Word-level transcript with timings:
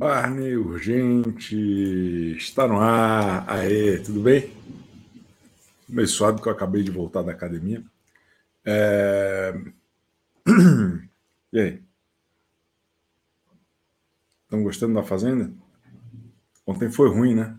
Barney 0.00 0.56
Urgente 0.56 2.34
está 2.34 2.66
no 2.66 2.80
ar. 2.80 3.44
Aê, 3.46 3.98
tudo 3.98 4.22
bem? 4.22 4.50
Meio 5.86 6.08
suave 6.08 6.40
que 6.40 6.48
eu 6.48 6.52
acabei 6.52 6.82
de 6.82 6.90
voltar 6.90 7.20
da 7.20 7.32
academia. 7.32 7.84
É... 8.64 9.54
E 11.52 11.58
aí? 11.60 11.82
Estão 14.44 14.62
gostando 14.62 14.94
da 14.94 15.02
Fazenda? 15.02 15.52
Ontem 16.64 16.90
foi 16.90 17.10
ruim, 17.10 17.34
né? 17.34 17.58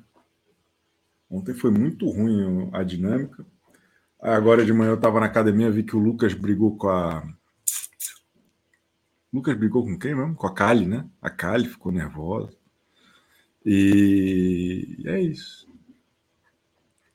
Ontem 1.30 1.53
foi 1.53 1.70
muito 1.70 2.09
ruim 2.09 2.72
a 2.73 2.81
dinâmica. 2.81 3.45
Agora 4.20 4.66
de 4.66 4.73
manhã 4.73 4.92
eu 4.92 4.95
estava 4.95 5.20
na 5.20 5.28
academia, 5.28 5.70
vi 5.70 5.84
que 5.84 5.95
o 5.95 6.00
Lucas 6.00 6.34
brigou 6.34 6.76
com 6.76 6.89
a 6.89 7.22
Lucas 9.31 9.58
brigou 9.58 9.84
com 9.84 9.98
quem 9.98 10.16
mesmo? 10.16 10.35
Com 10.35 10.48
a 10.48 10.53
Kali, 10.53 10.85
né? 10.85 11.09
A 11.21 11.30
Kali 11.30 11.67
ficou 11.67 11.91
nervosa. 11.91 12.55
E 13.66 14.98
é 15.05 15.20
isso. 15.22 15.67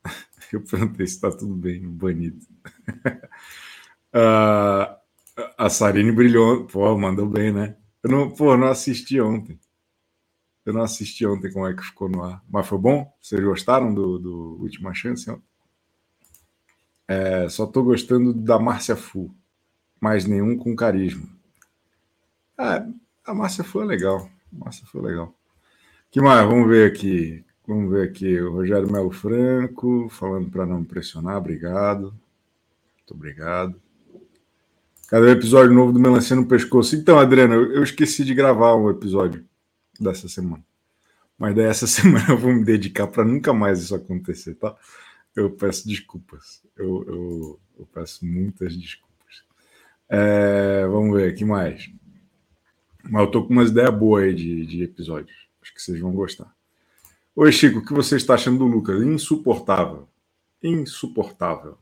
Eu 0.51 0.63
perguntei 0.63 1.05
se 1.05 1.15
está 1.15 1.29
tudo 1.31 1.53
bem, 1.55 1.87
banido. 1.87 2.39
uh, 4.13 4.95
a 5.57 5.69
Sarine 5.69 6.11
brilhou. 6.11 6.65
Pô, 6.65 6.97
mandou 6.97 7.27
bem, 7.27 7.51
né? 7.51 7.75
Eu 8.03 8.09
não, 8.11 8.29
pô, 8.31 8.55
não 8.57 8.67
assisti 8.67 9.19
ontem. 9.19 9.59
Eu 10.65 10.73
não 10.73 10.81
assisti 10.81 11.25
ontem 11.25 11.51
como 11.51 11.67
é 11.67 11.73
que 11.75 11.83
ficou 11.83 12.09
no 12.09 12.23
ar. 12.23 12.43
Mas 12.49 12.67
foi 12.67 12.77
bom? 12.77 13.13
Vocês 13.21 13.41
gostaram 13.43 13.93
do, 13.93 14.17
do 14.19 14.57
Última 14.61 14.93
Chance? 14.93 15.29
É, 17.07 17.47
só 17.49 17.63
estou 17.65 17.83
gostando 17.83 18.33
da 18.33 18.59
Márcia 18.59 18.95
Fu. 18.95 19.33
Mais 19.99 20.25
nenhum 20.25 20.57
com 20.57 20.75
carisma. 20.75 21.36
É, 22.59 22.85
a 23.25 23.33
Márcia 23.33 23.63
foi 23.63 23.85
legal. 23.85 24.29
A 24.51 24.65
Márcia 24.65 24.85
foi 24.87 25.01
legal. 25.01 25.33
que 26.09 26.21
mais? 26.21 26.47
Vamos 26.47 26.67
ver 26.67 26.91
aqui. 26.91 27.45
Vamos 27.67 27.91
ver 27.91 28.09
aqui. 28.09 28.39
O 28.39 28.53
Rogério 28.53 28.91
Melo 28.91 29.11
Franco, 29.11 30.07
falando 30.09 30.49
para 30.49 30.65
não 30.65 30.83
pressionar. 30.83 31.37
Obrigado. 31.37 32.13
Muito 32.97 33.13
obrigado. 33.13 33.81
Cadê 35.07 35.27
o 35.27 35.29
episódio 35.29 35.73
novo 35.73 35.93
do 35.93 35.99
Melancia 35.99 36.35
no 36.35 36.45
Pescoço? 36.45 36.95
Então, 36.95 37.17
Adriana, 37.17 37.55
eu 37.55 37.81
esqueci 37.83 38.25
de 38.25 38.33
gravar 38.33 38.75
um 38.75 38.89
episódio 38.89 39.45
dessa 39.99 40.27
semana. 40.27 40.63
Mas 41.37 41.55
daí 41.55 41.65
essa 41.65 41.85
semana 41.87 42.25
eu 42.29 42.37
vou 42.37 42.53
me 42.53 42.63
dedicar 42.63 43.07
para 43.07 43.23
nunca 43.23 43.53
mais 43.53 43.79
isso 43.79 43.95
acontecer, 43.95 44.55
tá? 44.55 44.75
Eu 45.35 45.51
peço 45.51 45.87
desculpas. 45.87 46.61
Eu, 46.75 47.05
eu, 47.07 47.59
eu 47.79 47.85
peço 47.85 48.25
muitas 48.25 48.75
desculpas. 48.75 49.43
É, 50.09 50.85
vamos 50.87 51.15
ver, 51.15 51.35
que 51.35 51.45
mais? 51.45 51.89
Mas 53.09 53.21
eu 53.21 53.31
tô 53.31 53.43
com 53.43 53.53
umas 53.53 53.69
ideias 53.69 53.93
boas 53.93 54.23
aí 54.23 54.33
de, 54.33 54.65
de 54.65 54.83
episódios. 54.83 55.47
Acho 55.61 55.73
que 55.73 55.81
vocês 55.81 55.99
vão 55.99 56.11
gostar. 56.11 56.53
Oi, 57.35 57.51
Chico, 57.51 57.79
o 57.79 57.85
que 57.85 57.93
você 57.93 58.17
está 58.17 58.33
achando 58.33 58.59
do 58.59 58.65
Lucas? 58.65 59.01
Insuportável. 59.01 60.07
Insuportável. 60.61 61.77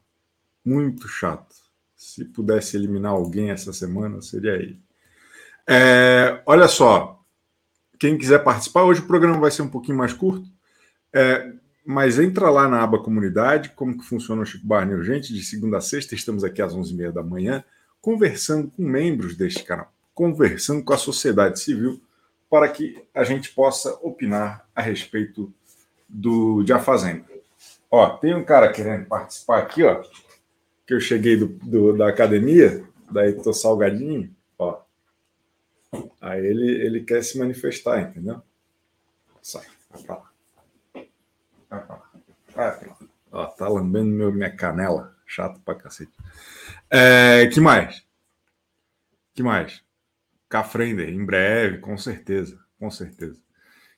Muito 0.64 1.08
chato. 1.08 1.56
Se 1.96 2.26
pudesse 2.26 2.78
eliminar 2.78 3.14
alguém 3.14 3.50
essa 3.50 3.74
semana, 3.74 4.22
seria 4.22 4.54
ele. 4.54 4.80
É, 5.68 6.42
olha 6.46 6.68
só. 6.68 7.24
Quem 7.98 8.18
quiser 8.18 8.44
participar, 8.44 8.84
hoje 8.84 9.02
o 9.02 9.08
programa 9.08 9.40
vai 9.40 9.50
ser 9.50 9.62
um 9.62 9.70
pouquinho 9.70 9.98
mais 9.98 10.14
curto. 10.14 10.48
É, 11.14 11.54
mas 11.86 12.20
entra 12.20 12.50
lá 12.50 12.68
na 12.68 12.84
aba 12.84 13.02
comunidade, 13.02 13.70
como 13.70 13.98
que 13.98 14.04
funciona 14.04 14.42
o 14.42 14.46
Chico 14.46 14.68
Barney 14.68 14.96
Urgente, 14.96 15.34
de 15.34 15.44
segunda 15.44 15.78
a 15.78 15.82
sexta, 15.82 16.14
estamos 16.14 16.44
aqui 16.44 16.62
às 16.62 16.76
11h30 16.76 17.12
da 17.12 17.24
manhã, 17.24 17.64
conversando 18.02 18.70
com 18.70 18.84
membros 18.84 19.36
deste 19.36 19.64
canal 19.64 19.95
conversando 20.16 20.84
com 20.84 20.94
a 20.94 20.98
sociedade 20.98 21.60
civil 21.60 22.02
para 22.50 22.70
que 22.70 23.06
a 23.14 23.24
gente 23.24 23.54
possa 23.54 23.94
opinar 24.02 24.68
a 24.74 24.82
respeito 24.82 25.54
do 26.08 26.64
de 26.64 26.74
A 26.74 26.80
Fazenda. 26.80 27.26
Ó, 27.92 28.18
tem 28.18 28.34
um 28.34 28.44
cara 28.44 28.72
querendo 28.72 29.06
participar 29.06 29.60
aqui, 29.60 29.84
ó, 29.84 30.04
que 30.88 30.94
eu 30.94 31.00
cheguei 31.00 31.36
do, 31.36 31.48
do 31.48 31.98
da 31.98 32.08
academia, 32.10 32.84
daí 33.12 33.34
tô 33.34 33.54
salgadinho, 33.54 34.34
ó. 34.58 34.82
Aí 36.22 36.46
ele, 36.46 36.72
ele 36.72 37.04
quer 37.04 37.24
se 37.24 37.38
manifestar, 37.38 38.02
entendeu? 38.02 38.42
Sai, 39.42 39.66
vai 39.92 40.04
pra 40.04 40.16
lá. 40.16 40.32
Vai 41.70 41.86
pra 41.86 41.96
lá. 41.96 42.98
Ó, 43.32 43.46
tá 43.48 43.68
lambendo 43.68 44.10
meu, 44.10 44.32
minha 44.32 44.50
canela. 44.50 45.14
Chato 45.28 45.60
pra 45.62 45.76
cacete. 45.76 46.14
É, 46.90 47.48
que 47.48 47.60
mais? 47.60 48.06
Que 49.34 49.44
mais? 49.44 49.85
Cafrender, 50.50 51.10
em 51.10 51.26
breve, 51.26 51.80
com 51.80 51.98
certeza, 51.98 52.60
com 52.80 52.90
certeza. 52.90 53.42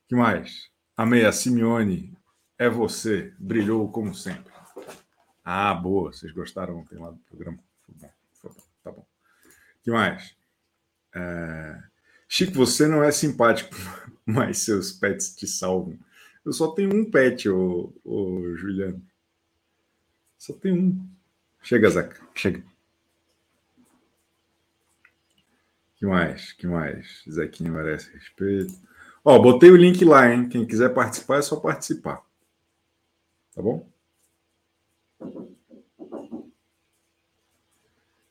que 0.08 0.16
mais? 0.16 0.70
Amei, 0.96 1.26
a 1.26 1.32
Simeone 1.32 2.18
é 2.58 2.70
você, 2.70 3.34
brilhou 3.38 3.92
como 3.92 4.16
sempre. 4.16 4.52
Ah, 5.44 5.74
boa, 5.74 6.12
vocês 6.12 6.32
gostaram 6.32 6.80
ontem 6.80 6.98
lá 6.98 7.12
do 7.12 7.20
programa? 7.20 7.60
Foi 7.86 7.96
bom, 7.96 8.12
foi 8.34 8.52
bom, 8.52 8.64
tá 8.84 8.92
bom. 8.92 9.06
que 9.84 9.92
mais? 9.92 10.36
É... 11.16 11.84
Chico, 12.28 12.54
você 12.54 12.88
não 12.88 13.04
é 13.04 13.12
simpático, 13.12 13.76
mas 14.26 14.60
seus 14.60 14.92
pets 14.92 15.36
te 15.36 15.48
salvam. 15.48 15.98
Eu 16.44 16.52
só 16.52 16.72
tenho 16.72 16.94
um 16.94 17.10
pet, 17.10 17.50
ô, 17.50 17.94
ô 18.04 18.56
Juliano. 18.56 19.02
Só 20.38 20.54
tenho 20.54 20.76
um. 20.76 21.10
Chega, 21.62 21.90
Zeca, 21.90 22.22
chega. 22.34 22.64
Que 25.98 26.06
mais? 26.06 26.54
que 26.54 26.68
mais? 26.68 27.24
Zequinha 27.30 27.72
merece 27.72 28.12
respeito. 28.14 28.74
Ó, 29.26 29.38
botei 29.40 29.72
o 29.72 29.76
link 29.76 30.06
lá, 30.06 30.32
hein? 30.32 30.48
Quem 30.48 30.66
quiser 30.66 30.94
participar 30.94 31.40
é 31.40 31.42
só 31.42 31.58
participar. 31.58 32.24
Tá 33.54 33.62
bom? 33.62 33.90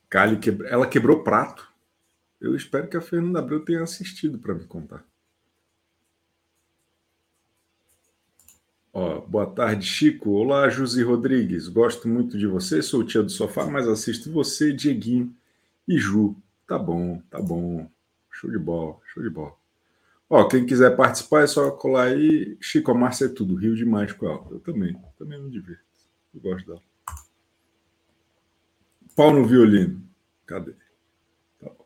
Kali 0.09 0.39
que... 0.39 0.49
Ela 0.65 0.87
quebrou 0.87 1.23
prato. 1.23 1.67
Eu 2.39 2.55
espero 2.55 2.87
que 2.87 2.95
a 2.95 3.01
Fernanda 3.01 3.39
Abreu 3.39 3.63
tenha 3.65 3.83
assistido 3.83 4.39
para 4.39 4.55
me 4.55 4.63
contar. 4.65 5.03
Ó, 8.93 9.19
boa 9.21 9.45
tarde, 9.45 9.85
Chico. 9.85 10.31
Olá, 10.31 10.69
Josi 10.69 11.03
Rodrigues. 11.03 11.67
Gosto 11.67 12.07
muito 12.07 12.37
de 12.37 12.47
você. 12.47 12.81
Sou 12.81 13.03
tia 13.03 13.21
do 13.21 13.29
sofá, 13.29 13.65
mas 13.65 13.87
assisto 13.87 14.31
você, 14.31 14.71
Dieguinho 14.71 15.35
e 15.87 15.97
Ju. 15.97 16.35
Tá 16.67 16.77
bom, 16.77 17.21
tá 17.29 17.41
bom. 17.41 17.89
Show 18.29 18.51
de 18.51 18.59
bola, 18.59 18.99
show 19.05 19.23
de 19.23 19.29
bola. 19.29 19.55
Ó, 20.29 20.45
quem 20.49 20.65
quiser 20.65 20.97
participar 20.97 21.43
é 21.43 21.47
só 21.47 21.71
colar 21.71 22.09
aí. 22.09 22.57
Chico, 22.59 22.91
a 22.91 22.93
Márcia 22.93 23.25
é 23.25 23.29
tudo. 23.29 23.55
Rio 23.55 23.73
demais 23.73 24.11
com 24.11 24.27
ela. 24.27 24.45
Eu 24.51 24.59
também, 24.59 25.01
também 25.17 25.41
me 25.41 25.49
divirto. 25.49 25.81
Eu 26.35 26.41
gosto 26.41 26.67
dela. 26.67 26.81
Pau 29.15 29.33
no 29.33 29.45
violino. 29.45 30.03
Cadê? 30.45 30.73
Tá 31.57 31.69
bom. 31.69 31.85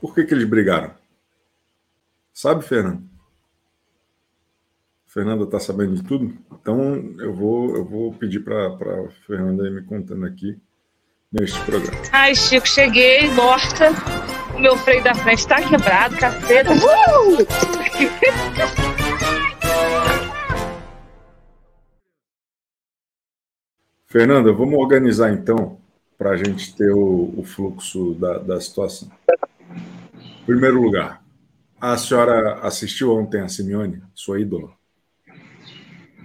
Por 0.00 0.14
que, 0.14 0.24
que 0.24 0.32
eles 0.32 0.48
brigaram? 0.48 0.94
Sabe, 2.32 2.64
Fernando? 2.64 3.02
Fernanda 5.06 5.42
está 5.42 5.58
sabendo 5.58 5.96
de 5.96 6.04
tudo? 6.04 6.38
Então 6.52 6.94
eu 7.18 7.34
vou, 7.34 7.74
eu 7.74 7.84
vou 7.84 8.14
pedir 8.14 8.44
para 8.44 8.68
a 8.68 9.10
Fernanda 9.26 9.66
ir 9.66 9.72
me 9.72 9.82
contando 9.82 10.24
aqui 10.24 10.60
neste 11.32 11.60
programa. 11.60 12.02
Ai, 12.12 12.34
Chico, 12.34 12.66
cheguei, 12.66 13.30
morta. 13.30 13.90
O 14.54 14.60
meu 14.60 14.76
freio 14.76 15.02
da 15.04 15.14
frente 15.14 15.40
está 15.40 15.56
quebrado, 15.62 16.16
caceta. 16.16 16.72
Uh! 16.72 17.46
Fernanda, 24.10 24.52
vamos 24.54 24.78
organizar 24.78 25.30
então 25.32 25.78
para 26.16 26.30
a 26.30 26.36
gente 26.36 26.74
ter 26.74 26.90
o, 26.90 27.34
o 27.36 27.44
fluxo 27.44 28.14
da, 28.14 28.38
da 28.38 28.60
situação. 28.60 29.10
Em 30.14 30.46
primeiro 30.46 30.80
lugar, 30.80 31.22
a 31.78 31.96
senhora 31.98 32.58
assistiu 32.62 33.14
ontem 33.14 33.42
a 33.42 33.48
Simeone, 33.48 34.02
sua 34.14 34.40
ídola? 34.40 34.70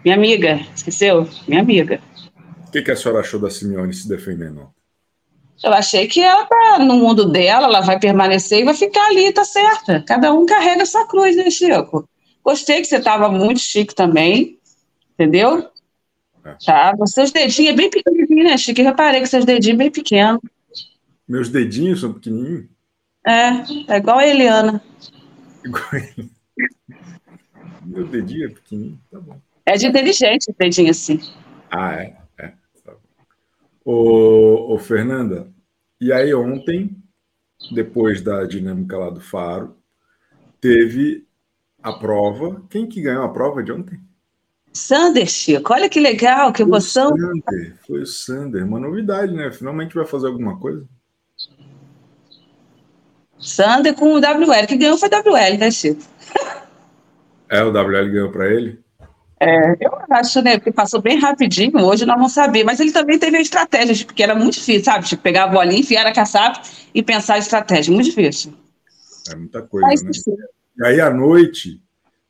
Minha 0.04 0.16
amiga, 0.16 0.62
esqueceu? 0.74 1.28
Minha 1.46 1.62
amiga. 1.62 2.00
O 2.68 2.72
que, 2.72 2.82
que 2.82 2.90
a 2.90 2.96
senhora 2.96 3.20
achou 3.20 3.40
da 3.40 3.50
Simeone 3.50 3.94
se 3.94 4.08
defendendo? 4.08 4.74
Eu 5.64 5.74
achei 5.74 6.08
que 6.08 6.22
ela 6.22 6.46
tá 6.46 6.80
no 6.80 6.96
mundo 6.96 7.26
dela, 7.26 7.68
ela 7.68 7.80
vai 7.80 7.98
permanecer 7.98 8.60
e 8.60 8.66
vai 8.66 8.74
ficar 8.74 9.08
ali, 9.08 9.32
tá 9.32 9.46
certa. 9.46 10.04
Cada 10.06 10.34
um 10.34 10.46
carrega 10.46 10.86
sua 10.86 11.08
cruz, 11.08 11.36
né, 11.38 11.50
Chico? 11.50 12.08
Gostei 12.44 12.82
que 12.82 12.88
você 12.88 13.00
tava 13.00 13.30
muito 13.30 13.62
chique 13.62 13.96
também, 13.96 14.60
entendeu? 15.14 15.70
É. 16.44 16.56
Tá, 16.66 16.94
seus 17.06 17.32
dedinhos 17.32 17.72
é 17.72 17.76
bem 17.78 17.90
pequenininho, 17.90 18.44
né, 18.44 18.58
Chico? 18.58 18.82
Eu 18.82 18.86
reparei 18.86 19.22
que 19.22 19.28
seus 19.28 19.46
dedinhos 19.46 19.78
bem 19.78 19.90
pequenos. 19.90 20.42
Meus 21.26 21.48
dedinhos 21.48 22.02
são 22.02 22.12
pequenininhos? 22.12 22.66
É, 23.26 23.94
é 23.94 23.98
igual 23.98 24.18
a 24.18 24.28
Eliana. 24.28 24.84
Igual 25.64 25.86
a 25.94 25.98
Eliana. 25.98 26.30
Meu 27.86 28.06
dedinho 28.06 28.48
é 28.48 28.50
pequenininho, 28.50 29.00
tá 29.10 29.20
bom. 29.20 29.40
É 29.66 29.78
de 29.78 29.88
inteligente 29.88 30.52
o 30.52 30.56
dedinho 30.58 30.92
assim. 30.92 31.22
Ah, 31.72 32.04
é? 32.04 32.14
Ô, 33.86 34.74
ô, 34.74 34.80
Fernanda, 34.80 35.53
e 36.04 36.12
aí 36.12 36.34
ontem, 36.34 37.02
depois 37.72 38.22
da 38.22 38.44
dinâmica 38.44 38.98
lá 38.98 39.10
do 39.10 39.22
Faro, 39.22 39.78
teve 40.60 41.26
a 41.82 41.94
prova. 41.94 42.62
Quem 42.70 42.86
que 42.86 43.02
ganhou 43.02 43.24
a 43.24 43.32
prova 43.32 43.64
de 43.64 43.72
ontem? 43.72 44.00
Sander, 44.74 45.28
Chico. 45.28 45.72
Olha 45.72 45.88
que 45.88 46.02
legal, 46.02 46.52
que 46.52 46.62
emoção. 46.62 47.10
Foi 47.10 47.20
o 47.20 47.26
Sander, 47.26 47.78
foi 47.88 48.02
o 48.02 48.06
Sander. 48.06 48.66
Uma 48.66 48.80
novidade, 48.82 49.34
né? 49.34 49.50
Finalmente 49.50 49.96
vai 49.96 50.06
fazer 50.06 50.28
alguma 50.28 50.60
coisa. 50.60 50.86
Sander 53.40 53.94
com 53.94 54.14
o 54.14 54.18
WL. 54.18 54.68
Que 54.68 54.76
ganhou 54.76 54.98
foi 54.98 55.08
o 55.08 55.12
WL, 55.12 55.58
né, 55.58 55.72
Chico? 55.72 56.02
É, 57.48 57.64
o 57.64 57.70
WL 57.70 58.12
ganhou 58.12 58.30
para 58.30 58.52
ele? 58.52 58.83
É, 59.40 59.72
eu 59.80 59.92
acho, 60.10 60.42
né? 60.42 60.58
Porque 60.58 60.72
passou 60.72 61.02
bem 61.02 61.20
rapidinho, 61.20 61.78
hoje 61.84 62.06
nós 62.06 62.16
vamos 62.16 62.34
saber. 62.34 62.64
Mas 62.64 62.80
ele 62.80 62.92
também 62.92 63.20
teve 63.20 63.38
a 63.38 63.42
estratégia, 63.42 64.06
porque 64.06 64.24
era 64.24 64.36
muito 64.36 64.54
difícil, 64.54 64.84
sabe? 64.84 65.06
Tipo, 65.06 65.22
pegar 65.22 65.46
a 65.46 65.48
bolinha, 65.48 65.80
enfiar 65.80 66.06
a 66.06 66.14
caçapa 66.14 66.62
e 66.94 67.04
pensar 67.04 67.36
a 67.36 67.40
estratégia. 67.40 67.94
Muito 67.94 68.06
difícil. 68.06 68.54
É 69.32 69.36
muita 69.36 69.62
coisa, 69.62 69.88
Mas, 69.88 70.02
né? 70.02 70.36
E 70.78 70.86
aí, 70.86 71.02
à 71.02 71.10
noite, 71.10 71.82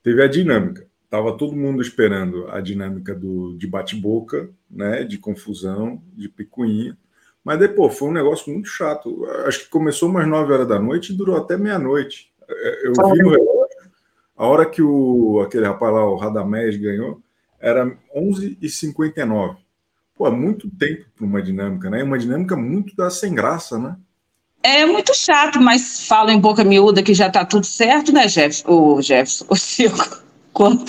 teve 0.01 0.23
a 0.23 0.27
dinâmica. 0.27 0.85
Tava 1.09 1.38
todo 1.38 1.55
mundo 1.55 1.81
esperando 1.81 2.50
a 2.50 2.59
dinâmica 2.59 3.13
do, 3.13 3.56
de 3.57 3.67
bate-boca, 3.67 4.49
né? 4.69 5.03
De 5.03 5.17
confusão, 5.17 6.01
de 6.13 6.27
picuinha. 6.27 6.97
Mas 7.44 7.59
depois 7.59 7.97
foi 7.97 8.09
um 8.09 8.13
negócio 8.13 8.51
muito 8.51 8.69
chato. 8.69 9.25
Acho 9.45 9.59
que 9.59 9.69
começou 9.69 10.09
umas 10.09 10.27
9 10.27 10.53
horas 10.53 10.67
da 10.67 10.79
noite 10.79 11.11
e 11.11 11.15
durou 11.15 11.35
até 11.35 11.57
meia-noite. 11.57 12.31
É, 12.49 12.88
eu 12.88 12.94
vi 12.94 13.21
no 13.21 13.62
a 14.38 14.47
hora 14.47 14.65
que 14.65 14.81
o, 14.81 15.41
aquele 15.41 15.65
rapaz 15.65 15.94
lá, 15.94 16.06
o 16.06 16.15
Radamés, 16.15 16.75
ganhou, 16.75 17.21
era 17.59 17.85
11h59. 18.15 19.57
Pô, 20.15 20.27
é 20.27 20.31
muito 20.31 20.69
tempo 20.69 21.06
para 21.15 21.25
uma 21.25 21.41
dinâmica, 21.41 21.89
né? 21.89 22.01
É 22.01 22.03
uma 22.03 22.18
dinâmica 22.18 22.56
muito 22.56 22.95
da 22.95 23.09
sem 23.09 23.33
graça, 23.33 23.80
né? 23.80 23.95
É 24.62 24.85
muito 24.85 25.13
chato, 25.13 25.59
mas 25.59 26.07
falo 26.07 26.30
em 26.30 26.39
boca 26.39 26.63
miúda 26.63 27.03
que 27.03 27.13
já 27.13 27.27
está 27.27 27.44
tudo 27.44 27.65
certo, 27.65 28.13
né, 28.13 28.27
Jeff? 28.27 28.63
O 28.65 29.01
Jefferson, 29.01 29.45
o 29.50 29.56
Chico, 29.56 30.24
quando, 30.53 30.83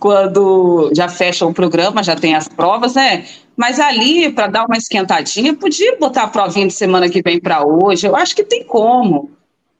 quando 0.00 0.90
já 0.94 1.08
fecha 1.08 1.46
o 1.46 1.54
programa, 1.54 2.02
já 2.02 2.16
tem 2.16 2.34
as 2.34 2.48
provas, 2.48 2.94
né? 2.94 3.26
Mas 3.56 3.78
ali, 3.78 4.32
para 4.32 4.48
dar 4.48 4.66
uma 4.66 4.76
esquentadinha, 4.76 5.54
podia 5.54 5.96
botar 5.96 6.24
a 6.24 6.28
provinha 6.28 6.66
de 6.66 6.72
semana 6.72 7.08
que 7.08 7.22
vem 7.22 7.40
para 7.40 7.64
hoje. 7.64 8.06
Eu 8.06 8.16
acho 8.16 8.34
que 8.34 8.42
tem 8.42 8.64
como. 8.64 9.30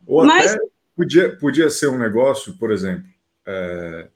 Ou 0.07 0.25
mas... 0.25 0.53
até 0.53 0.74
Podia, 0.97 1.37
podia 1.37 1.69
ser 1.71 1.89
um 1.89 1.99
negócio, 1.99 2.57
por 2.57 2.71
exemplo, 2.71 3.05
é, 3.47 4.09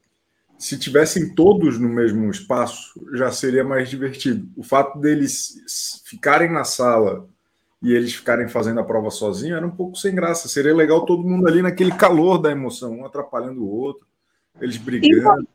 se 0.58 0.78
tivessem 0.78 1.34
todos 1.34 1.78
no 1.78 1.88
mesmo 1.88 2.28
espaço, 2.30 2.92
já 3.14 3.30
seria 3.30 3.62
mais 3.62 3.88
divertido. 3.88 4.48
O 4.56 4.62
fato 4.62 4.98
deles 4.98 6.02
ficarem 6.04 6.50
na 6.50 6.64
sala 6.64 7.28
e 7.80 7.92
eles 7.92 8.12
ficarem 8.12 8.48
fazendo 8.48 8.80
a 8.80 8.84
prova 8.84 9.10
sozinho 9.10 9.56
era 9.56 9.66
um 9.66 9.70
pouco 9.70 9.96
sem 9.96 10.14
graça. 10.14 10.48
Seria 10.48 10.74
legal 10.74 11.04
todo 11.06 11.22
mundo 11.22 11.46
ali 11.46 11.62
naquele 11.62 11.92
calor 11.92 12.38
da 12.38 12.50
emoção, 12.50 12.98
um 12.98 13.06
atrapalhando 13.06 13.62
o 13.62 13.70
outro, 13.70 14.06
eles 14.60 14.76
brigando. 14.76 15.46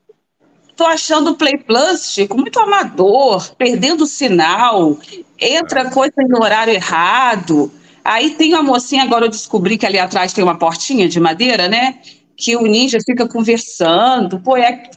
Tô 0.75 0.85
achando 0.85 1.31
o 1.31 1.35
Play 1.35 1.57
Plus, 1.57 2.11
Chico, 2.11 2.35
muito 2.35 2.59
amador, 2.59 3.53
perdendo 3.55 4.05
o 4.05 4.07
sinal, 4.07 4.97
entra 5.39 5.81
é. 5.81 5.91
coisa 5.91 6.15
no 6.27 6.41
horário 6.41 6.73
errado. 6.73 7.71
Aí 8.03 8.31
tem 8.31 8.53
uma 8.53 8.63
mocinha, 8.63 9.03
agora 9.03 9.25
eu 9.25 9.29
descobri 9.29 9.77
que 9.77 9.85
ali 9.85 9.97
atrás 9.97 10.33
tem 10.33 10.43
uma 10.43 10.57
portinha 10.57 11.07
de 11.07 11.19
madeira, 11.19 11.67
né? 11.67 11.99
Que 12.35 12.55
o 12.55 12.63
ninja 12.63 12.97
fica 13.05 13.27
conversando. 13.27 14.39
Pô, 14.39 14.57
é, 14.57 14.89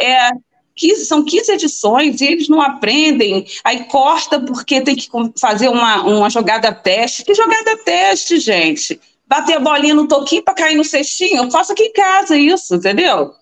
é 0.00 0.30
15, 0.76 1.04
são 1.04 1.24
15 1.24 1.52
edições 1.52 2.20
e 2.20 2.26
eles 2.26 2.48
não 2.48 2.60
aprendem. 2.60 3.46
Aí 3.62 3.84
corta 3.84 4.40
porque 4.40 4.80
tem 4.80 4.96
que 4.96 5.08
fazer 5.38 5.68
uma, 5.68 6.02
uma 6.02 6.30
jogada 6.30 6.72
teste. 6.72 7.24
Que 7.24 7.34
jogada 7.34 7.76
teste, 7.84 8.38
gente? 8.38 9.00
Bater 9.26 9.56
a 9.56 9.60
bolinha 9.60 9.94
no 9.94 10.08
toquinho 10.08 10.42
para 10.42 10.54
cair 10.54 10.76
no 10.76 10.84
cestinho? 10.84 11.44
Eu 11.44 11.50
faço 11.50 11.72
aqui 11.72 11.84
em 11.84 11.92
casa 11.92 12.36
isso, 12.36 12.74
entendeu? 12.74 13.32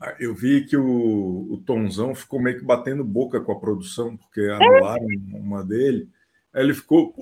Ah, 0.00 0.14
eu 0.20 0.34
vi 0.34 0.64
que 0.64 0.76
o, 0.76 1.48
o 1.50 1.62
Tonzão 1.66 2.14
ficou 2.14 2.40
meio 2.40 2.58
que 2.58 2.64
batendo 2.64 3.04
boca 3.04 3.40
com 3.40 3.52
a 3.52 3.58
produção, 3.58 4.16
porque 4.16 4.40
anularam 4.40 5.04
é. 5.04 5.36
uma 5.36 5.64
dele. 5.64 6.08
Aí 6.54 6.62
ele 6.62 6.74
ficou. 6.74 7.14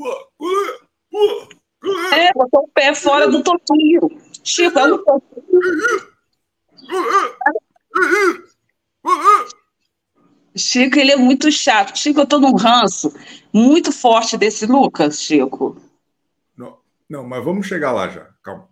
É, 2.12 2.32
botou 2.32 2.64
o 2.64 2.68
pé 2.68 2.94
fora 2.94 3.28
do 3.28 3.42
toquinho. 3.42 4.00
Eu 4.58 4.88
não 4.88 5.04
Chico, 10.56 10.98
ele 10.98 11.12
é 11.12 11.16
muito 11.16 11.50
chato. 11.52 11.96
Chico, 11.96 12.20
eu 12.20 12.26
tô 12.26 12.38
num 12.38 12.54
ranço 12.54 13.12
muito 13.52 13.92
forte 13.92 14.36
desse 14.36 14.66
Lucas, 14.66 15.20
Chico. 15.20 15.76
Não, 16.56 16.78
não 17.08 17.26
mas 17.26 17.44
vamos 17.44 17.66
chegar 17.66 17.92
lá 17.92 18.08
já, 18.08 18.30
calma. 18.42 18.68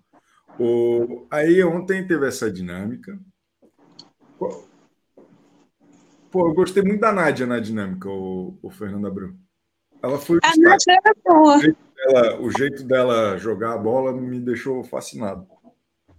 O, 0.59 1.27
aí 1.31 1.63
ontem 1.65 2.07
teve 2.07 2.27
essa 2.27 2.51
dinâmica. 2.51 3.19
Pô, 4.39 6.49
eu 6.49 6.55
gostei 6.55 6.83
muito 6.83 7.01
da 7.01 7.13
Nádia 7.13 7.47
na 7.47 7.61
dinâmica, 7.61 8.09
o, 8.09 8.59
o 8.63 8.71
Fernando 8.71 9.07
Abreu. 9.07 9.35
Ela 10.05 10.19
foi. 10.19 10.39
A 10.43 10.53
Nádia 10.57 11.01
era 11.03 11.15
boa 11.25 11.59
dela, 12.05 12.41
o 12.41 12.51
jeito 12.51 12.83
dela 12.83 13.39
jogar 13.39 13.73
a 13.73 13.79
bola 13.79 14.13
me 14.13 14.39
deixou 14.39 14.85
fascinado. 14.85 15.47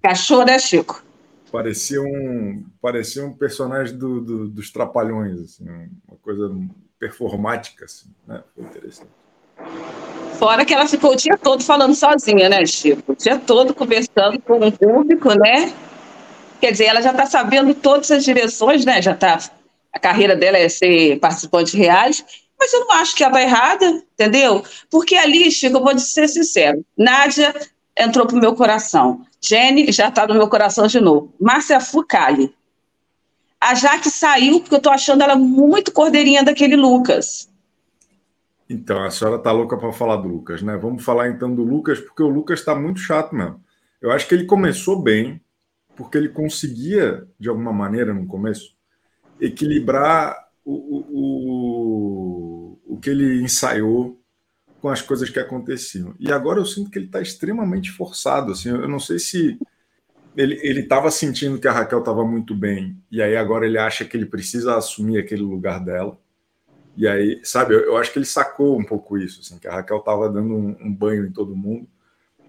Cachorro, 0.01 0.45
né, 0.45 0.57
Chico? 0.57 1.03
Parecia 1.51 2.01
um, 2.01 2.65
parecia 2.81 3.23
um 3.23 3.31
personagem 3.31 3.95
do, 3.95 4.19
do, 4.19 4.47
dos 4.47 4.71
Trapalhões, 4.71 5.39
assim, 5.39 5.65
uma 6.07 6.17
coisa 6.17 6.51
performática, 6.99 7.85
assim, 7.85 8.09
né? 8.27 8.43
Foi 8.55 8.63
interessante. 8.63 9.09
Fora 10.37 10.65
que 10.65 10.73
ela 10.73 10.87
ficou 10.87 11.11
o 11.11 11.15
dia 11.15 11.37
todo 11.37 11.63
falando 11.63 11.93
sozinha, 11.93 12.49
né, 12.49 12.65
Chico? 12.65 13.13
O 13.13 13.15
dia 13.15 13.39
todo 13.39 13.73
conversando 13.73 14.39
com 14.41 14.59
o 14.59 14.71
público, 14.71 15.29
né? 15.29 15.73
Quer 16.59 16.71
dizer, 16.71 16.85
ela 16.85 17.01
já 17.01 17.11
está 17.11 17.25
sabendo 17.25 17.73
todas 17.75 18.09
as 18.11 18.23
direções, 18.23 18.83
né? 18.83 19.01
Já 19.01 19.15
tá. 19.15 19.37
A 19.94 19.99
carreira 19.99 20.35
dela 20.35 20.57
é 20.57 20.68
ser 20.68 21.19
participante 21.19 21.77
reais 21.77 22.44
mas 22.66 22.74
eu 22.74 22.80
não 22.80 22.92
acho 22.94 23.16
que 23.16 23.24
ela 23.24 23.40
está 23.40 23.42
errada, 23.44 23.86
entendeu? 23.86 24.64
Porque 24.90 25.16
ali, 25.16 25.52
Chico, 25.52 25.78
eu 25.78 25.84
vou 25.84 25.98
ser 26.00 26.28
sincero, 26.28 26.84
Nádia 26.98 27.54
entrou 27.95 28.26
para 28.26 28.36
o 28.36 28.40
meu 28.40 28.56
coração. 28.56 29.24
Jenny 29.40 29.92
já 29.92 30.10
está 30.10 30.26
no 30.26 30.34
meu 30.34 30.50
coração 30.50 30.88
de 30.88 31.00
novo. 31.00 31.31
Márcia 31.40 31.80
Fucali. 31.80 32.54
A 33.62 33.76
Jaque 33.76 34.10
saiu 34.10 34.60
porque 34.60 34.74
eu 34.74 34.80
estou 34.80 34.92
achando 34.92 35.22
ela 35.22 35.36
muito 35.36 35.92
cordeirinha 35.92 36.44
daquele 36.44 36.76
Lucas. 36.76 37.50
Então, 38.68 39.04
a 39.04 39.12
senhora 39.12 39.38
está 39.38 39.52
louca 39.52 39.78
para 39.78 39.94
falar 39.94 40.18
do 40.18 40.28
Lucas, 40.28 40.64
né? 40.64 40.76
Vamos 40.76 41.04
falar 41.04 41.30
então 41.30 41.54
do 41.54 41.64
Lucas, 41.64 42.00
porque 42.00 42.24
o 42.24 42.28
Lucas 42.28 42.60
está 42.60 42.74
muito 42.74 43.00
chato 43.00 43.36
mesmo. 43.36 43.64
Eu 44.02 44.12
acho 44.12 44.28
que 44.28 44.34
ele 44.34 44.45
começou 44.45 45.00
bem, 45.00 45.40
porque 45.95 46.18
ele 46.18 46.30
conseguia, 46.30 47.28
de 47.40 47.48
alguma 47.48 47.72
maneira, 47.72 48.12
no 48.12 48.26
começo, 48.26 48.76
equilibrar 49.40 50.36
o, 50.66 50.74
o 50.74 52.55
que 53.01 53.09
ele 53.09 53.42
ensaiou 53.42 54.21
com 54.81 54.89
as 54.89 55.01
coisas 55.01 55.30
que 55.30 55.39
aconteciam. 55.39 56.13
E 56.19 56.31
agora 56.31 56.59
eu 56.59 56.65
sinto 56.65 56.92
que 56.92 56.99
ele 56.99 57.07
está 57.07 57.21
extremamente 57.21 57.92
forçado. 57.92 58.51
Assim, 58.51 58.69
eu 58.69 58.87
não 58.87 58.99
sei 58.99 59.18
se 59.18 59.57
ele 60.37 60.81
estava 60.81 61.09
sentindo 61.09 61.59
que 61.59 61.68
a 61.68 61.71
Raquel 61.71 61.99
estava 61.99 62.25
muito 62.25 62.54
bem, 62.54 63.01
e 63.09 63.21
aí 63.21 63.35
agora 63.37 63.65
ele 63.65 63.77
acha 63.77 64.04
que 64.04 64.18
ele 64.18 64.25
precisa 64.25 64.75
assumir 64.75 65.18
aquele 65.18 65.42
lugar 65.42 65.83
dela. 65.83 66.19
E 66.97 67.07
aí, 67.07 67.39
sabe, 67.44 67.73
eu, 67.73 67.81
eu 67.81 67.97
acho 67.97 68.11
que 68.11 68.19
ele 68.19 68.25
sacou 68.25 68.80
um 68.80 68.83
pouco 68.83 69.18
isso, 69.18 69.42
assim, 69.42 69.57
que 69.57 69.68
a 69.68 69.73
Raquel 69.73 69.97
estava 69.97 70.30
dando 70.30 70.54
um, 70.54 70.77
um, 70.81 70.94
banho 70.94 71.25
em 71.25 71.31
todo 71.31 71.56
mundo, 71.56 71.87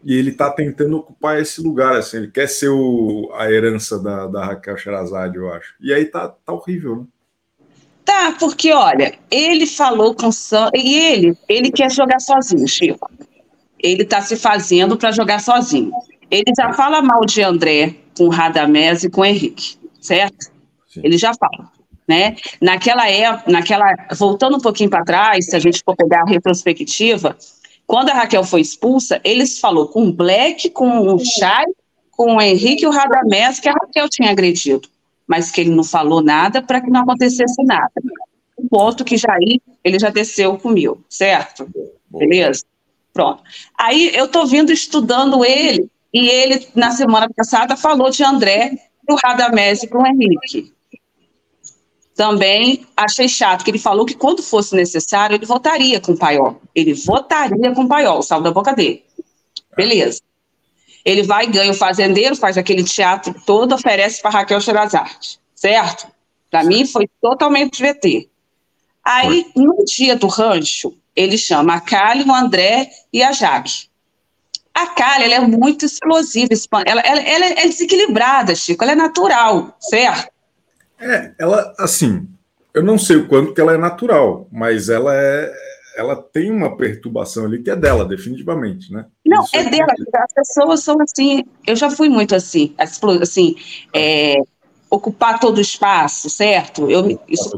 e 0.05 0.14
ele 0.14 0.31
está 0.31 0.50
tentando 0.50 0.97
ocupar 0.97 1.40
esse 1.40 1.61
lugar, 1.61 1.97
assim, 1.97 2.19
ele 2.19 2.31
quer 2.31 2.49
ser 2.49 2.69
o, 2.69 3.31
a 3.35 3.50
herança 3.50 4.00
da, 4.00 4.26
da 4.26 4.45
Raquel 4.45 4.76
Sherazade, 4.76 5.37
eu 5.37 5.52
acho. 5.52 5.75
E 5.81 5.93
aí 5.93 6.07
tá, 6.07 6.28
tá 6.28 6.52
horrível, 6.52 6.97
né? 6.97 7.07
Tá, 8.07 8.37
porque 8.39 8.73
olha, 8.73 9.19
ele 9.29 9.67
falou 9.67 10.15
com 10.15 10.31
Sam 10.31 10.71
e 10.73 10.95
ele, 10.95 11.37
ele 11.49 11.73
quer 11.73 11.91
jogar 11.91 12.21
sozinho, 12.21 12.67
Chico. 12.69 13.11
Ele 13.81 14.05
está 14.05 14.23
se 14.23 14.37
fazendo 14.37 14.97
para 14.97 15.11
jogar 15.11 15.41
sozinho. 15.41 15.91
Ele 16.31 16.53
já 16.57 16.73
fala 16.73 17.03
mal 17.03 17.23
de 17.27 17.43
André 17.43 17.97
com 18.17 18.29
Radamés 18.29 19.03
e 19.03 19.11
com 19.11 19.25
Henrique, 19.25 19.77
certo? 20.01 20.47
Sim. 20.89 21.01
Ele 21.03 21.19
já 21.19 21.33
fala, 21.35 21.69
né? 22.07 22.37
Naquela 22.61 23.11
época, 23.11 23.51
naquela, 23.51 23.93
voltando 24.17 24.57
um 24.57 24.61
pouquinho 24.61 24.89
para 24.89 25.05
trás, 25.05 25.47
se 25.47 25.57
a 25.57 25.59
gente 25.59 25.83
for 25.85 25.97
pegar 25.97 26.23
a 26.23 26.31
retrospectiva, 26.31 27.37
quando 27.89 28.11
a 28.11 28.15
Raquel 28.15 28.45
foi 28.45 28.61
expulsa, 28.61 29.21
eles 29.25 29.59
falou 29.59 29.89
com 29.89 30.05
o 30.05 30.13
Black, 30.13 30.71
com 30.71 31.13
o 31.13 31.19
Chay, 31.19 31.67
com 32.13 32.37
o 32.37 32.41
Henrique 32.41 32.85
e 32.85 32.87
o 32.87 32.91
Radamés 32.91 33.59
que 33.59 33.69
a 33.69 33.73
Raquel 33.73 34.09
tinha 34.09 34.31
agredido 34.31 34.89
mas 35.26 35.50
que 35.50 35.61
ele 35.61 35.71
não 35.71 35.85
falou 35.85 36.23
nada 36.23 36.62
para 36.62 36.80
que 36.80 36.90
não 36.90 37.02
acontecesse 37.02 37.62
nada. 37.64 37.92
O 38.56 38.68
ponto 38.68 39.04
que 39.04 39.16
Jair, 39.16 39.61
ele 39.85 39.99
já 39.99 40.11
desceu 40.11 40.56
comigo, 40.56 41.04
certo? 41.09 41.68
Beleza? 42.11 42.64
Pronto. 43.12 43.42
Aí 43.78 44.14
eu 44.14 44.26
estou 44.26 44.47
vindo 44.47 44.73
estudando 44.73 45.45
ele, 45.45 45.90
e 46.12 46.28
ele, 46.28 46.66
na 46.75 46.90
semana 46.92 47.28
passada, 47.35 47.76
falou 47.76 48.11
de 48.11 48.23
André, 48.23 48.78
o 49.09 49.14
Radamés 49.16 49.83
e 49.83 49.88
o 49.92 50.06
Henrique. 50.06 50.73
Também 52.14 52.87
achei 52.97 53.28
chato, 53.28 53.62
que 53.62 53.71
ele 53.71 53.78
falou 53.78 54.06
que 54.06 54.14
quando 54.14 54.42
fosse 54.42 54.75
necessário, 54.75 55.35
ele 55.35 55.45
votaria 55.45 56.00
com 56.00 56.12
o 56.12 56.18
Paiol. 56.18 56.61
Ele 56.75 56.95
votaria 56.95 57.73
com 57.75 57.83
o 57.83 57.88
Paiol, 57.88 58.23
salvo 58.23 58.45
da 58.45 58.50
boca 58.50 58.73
dele. 58.73 59.04
Beleza. 59.76 60.21
Ele 61.07 61.23
vai, 61.23 61.47
ganha 61.47 61.71
o 61.71 61.75
fazendeiro, 61.75 62.35
faz 62.35 62.59
aquele 62.59 62.83
teatro 62.83 63.33
todo, 63.47 63.77
oferece 63.77 64.21
para 64.21 64.33
Raquel 64.33 64.61
Sherazade, 64.61 65.39
certo? 65.55 66.09
Para 66.51 66.65
mim 66.65 66.85
foi 66.85 67.09
totalmente 67.23 67.81
VT. 67.81 68.29
Aí, 69.05 69.47
no 69.55 69.85
dia 69.85 70.17
do 70.17 70.27
rancho, 70.27 70.93
ele 71.15 71.39
chama 71.39 71.75
a 71.75 71.81
Kali, 71.81 72.25
o 72.25 72.35
André 72.35 72.91
e 73.13 73.23
a 73.23 73.31
Jaque. 73.31 73.89
A 74.75 74.89
Kali, 74.89 75.27
ela 75.27 75.35
é 75.37 75.41
muito 75.41 75.87
explosiva, 75.87 76.49
ela, 76.85 77.01
ela, 77.03 77.21
ela 77.21 77.45
é 77.47 77.69
desequilibrada, 77.69 78.57
Chico, 78.57 78.83
ela 78.83 78.93
é 78.93 78.97
natural, 78.97 79.77
certo? 79.79 80.29
É, 80.99 81.33
ela, 81.39 81.73
assim, 81.79 82.27
eu 82.75 82.83
não 82.83 82.99
sei 82.99 83.17
o 83.17 83.29
quanto 83.29 83.55
que 83.55 83.61
ela 83.61 83.75
é 83.75 83.79
natural, 83.79 84.49
mas 84.51 84.89
ela 84.89 85.15
é, 85.15 85.55
ela 85.97 86.17
tem 86.17 86.51
uma 86.51 86.77
perturbação 86.77 87.45
ali 87.45 87.63
que 87.63 87.71
é 87.71 87.77
dela, 87.77 88.05
definitivamente, 88.05 88.93
né? 88.93 89.07
Não, 89.26 89.45
é, 89.52 89.59
é 89.59 89.64
dela. 89.64 89.92
As 90.14 90.33
pessoas 90.33 90.83
são 90.83 90.97
assim. 91.00 91.45
Eu 91.66 91.76
já 91.76 91.90
fui 91.90 92.09
muito 92.09 92.35
assim, 92.35 92.75
assim, 92.78 93.56
é, 93.95 94.37
ocupar 94.88 95.40
todo 95.40 95.59
o 95.59 95.61
espaço, 95.61 96.30
certo? 96.30 96.90
Eu, 96.90 97.21
isso, 97.28 97.50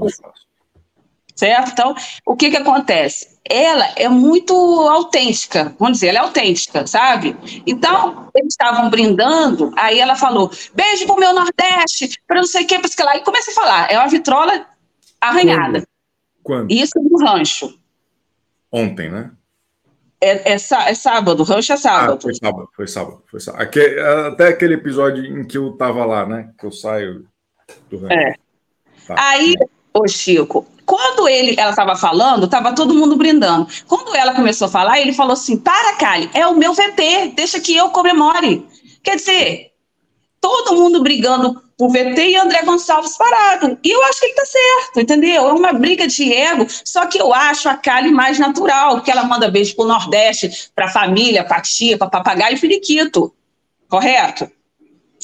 certo? 1.35 1.71
Então, 1.73 1.95
o 2.27 2.37
que 2.37 2.51
que 2.51 2.57
acontece? 2.57 3.39
Ela 3.45 3.87
é 3.97 4.09
muito 4.09 4.55
autêntica, 4.55 5.75
vamos 5.79 5.99
dizer, 5.99 6.09
ela 6.09 6.19
é 6.19 6.23
autêntica, 6.23 6.87
sabe? 6.87 7.35
Então, 7.67 8.29
eles 8.35 8.53
estavam 8.53 8.91
brindando, 8.91 9.73
aí 9.77 9.99
ela 9.99 10.17
falou, 10.17 10.51
beijo 10.75 11.07
pro 11.07 11.17
meu 11.17 11.33
Nordeste, 11.33 12.21
para 12.27 12.41
não 12.41 12.47
sei 12.47 12.65
o 12.65 12.67
que, 12.67 12.79
para 12.79 13.05
lá, 13.05 13.17
e 13.17 13.21
começa 13.21 13.51
a 13.51 13.55
falar, 13.55 13.91
é 13.91 13.99
uma 13.99 14.09
vitrola 14.09 14.67
arranhada. 15.19 15.87
Quando? 16.43 16.67
Quando? 16.67 16.71
Isso 16.71 16.93
no 17.01 17.19
rancho. 17.25 17.79
Ontem, 18.71 19.09
né? 19.11 19.31
É, 20.21 20.53
é, 20.53 20.55
é, 20.55 20.95
sábado, 20.95 21.41
o 21.41 21.45
rancho 21.45 21.73
é 21.73 21.77
sábado. 21.77 22.15
Ah, 22.19 22.21
foi 22.21 22.35
sábado, 22.35 22.69
foi 22.75 22.89
sábado. 22.89 23.23
Foi 23.31 23.41
sábado. 23.41 23.63
Aquele, 23.63 24.01
até 24.01 24.49
aquele 24.49 24.75
episódio 24.75 25.25
em 25.25 25.47
que 25.47 25.57
eu 25.57 25.73
tava 25.73 26.05
lá, 26.05 26.27
né? 26.27 26.51
Que 26.59 26.67
eu 26.67 26.73
saio 26.73 27.25
do 27.89 27.99
rancho. 27.99 28.13
É. 28.13 28.35
Tá. 29.07 29.15
Aí, 29.17 29.55
ô 29.95 30.09
Chico, 30.09 30.67
quando 30.85 31.29
ele, 31.29 31.55
ela 31.59 31.71
estava 31.71 31.95
falando, 31.95 32.47
estava 32.47 32.75
todo 32.75 32.95
mundo 32.95 33.17
brindando. 33.17 33.69
Quando 33.87 34.15
ela 34.17 34.35
começou 34.35 34.67
a 34.67 34.71
falar, 34.71 35.01
ele 35.01 35.13
falou 35.13 35.35
assim: 35.35 35.57
Para, 35.57 35.97
Kali, 35.97 36.29
é 36.35 36.47
o 36.47 36.57
meu 36.57 36.75
VT, 36.75 37.35
deixa 37.37 37.61
que 37.61 37.77
eu 37.77 37.91
comemore. 37.91 38.67
Quer 39.03 39.17
dizer, 39.17 39.73
todo 40.41 40.75
mundo 40.75 41.03
brigando 41.03 41.63
por 41.79 41.91
VT 41.91 42.31
e 42.31 42.37
André 42.37 42.63
Gonçalves 42.65 43.17
parado. 43.17 43.79
E 43.85 43.91
eu 43.91 44.03
acho 44.05 44.19
que 44.19 44.27
ele 44.27 44.33
está 44.33 44.45
certo, 44.45 45.01
entendeu? 45.01 45.47
É 45.47 45.53
uma 45.53 45.73
briga 45.73 46.09
de 46.09 46.33
ego, 46.33 46.67
só 46.69 47.07
que 47.07 47.19
eu 47.19 47.33
acho 47.33 47.69
a 47.69 47.77
Kali 47.77 48.11
mais 48.11 48.37
natural, 48.37 48.97
porque 48.97 49.13
ela 49.13 49.23
manda 49.23 49.49
beijo 49.49 49.77
pro 49.77 49.87
Nordeste, 49.87 50.71
para 50.75 50.87
a 50.87 50.91
família, 50.91 51.45
para 51.45 51.61
tia, 51.61 51.97
para 51.97 52.11
papagaio 52.11 52.57
e 52.57 52.61
periquito. 52.61 53.33
Correto? 53.89 54.51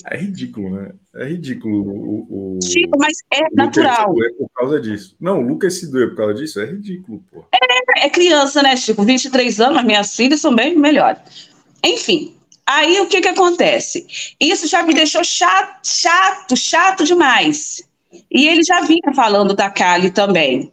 É 0.06 0.16
ridículo, 0.16 0.70
né? 0.70 0.92
É 1.16 1.26
ridículo 1.26 1.82
o. 1.82 2.56
o 2.56 2.62
Chico, 2.62 2.98
mas 2.98 3.18
é 3.32 3.40
natural. 3.52 4.14
É 4.22 4.28
por 4.38 4.50
causa 4.54 4.80
disso. 4.80 5.16
Não, 5.20 5.40
o 5.40 5.46
Lucas 5.46 5.74
se 5.74 5.90
doer 5.90 6.10
por 6.10 6.16
causa 6.16 6.34
disso 6.34 6.60
é 6.60 6.66
ridículo, 6.66 7.22
pô. 7.32 7.44
É, 7.52 8.06
é 8.06 8.10
criança, 8.10 8.62
né, 8.62 8.76
Chico? 8.76 9.02
23 9.02 9.60
anos, 9.60 9.78
as 9.78 9.84
minhas 9.84 10.14
filhas 10.14 10.40
são 10.40 10.54
bem 10.54 10.76
melhores. 10.76 11.50
Enfim, 11.82 12.36
Aí 12.66 13.00
o 13.00 13.06
que 13.06 13.20
que 13.20 13.28
acontece? 13.28 14.06
Isso 14.40 14.66
já 14.66 14.82
me 14.82 14.94
deixou 14.94 15.22
chato, 15.22 15.86
chato, 15.86 16.56
chato 16.56 17.04
demais. 17.04 17.82
E 18.30 18.48
ele 18.48 18.62
já 18.62 18.80
vinha 18.80 19.14
falando 19.14 19.54
da 19.54 19.70
Kali 19.70 20.10
também. 20.10 20.72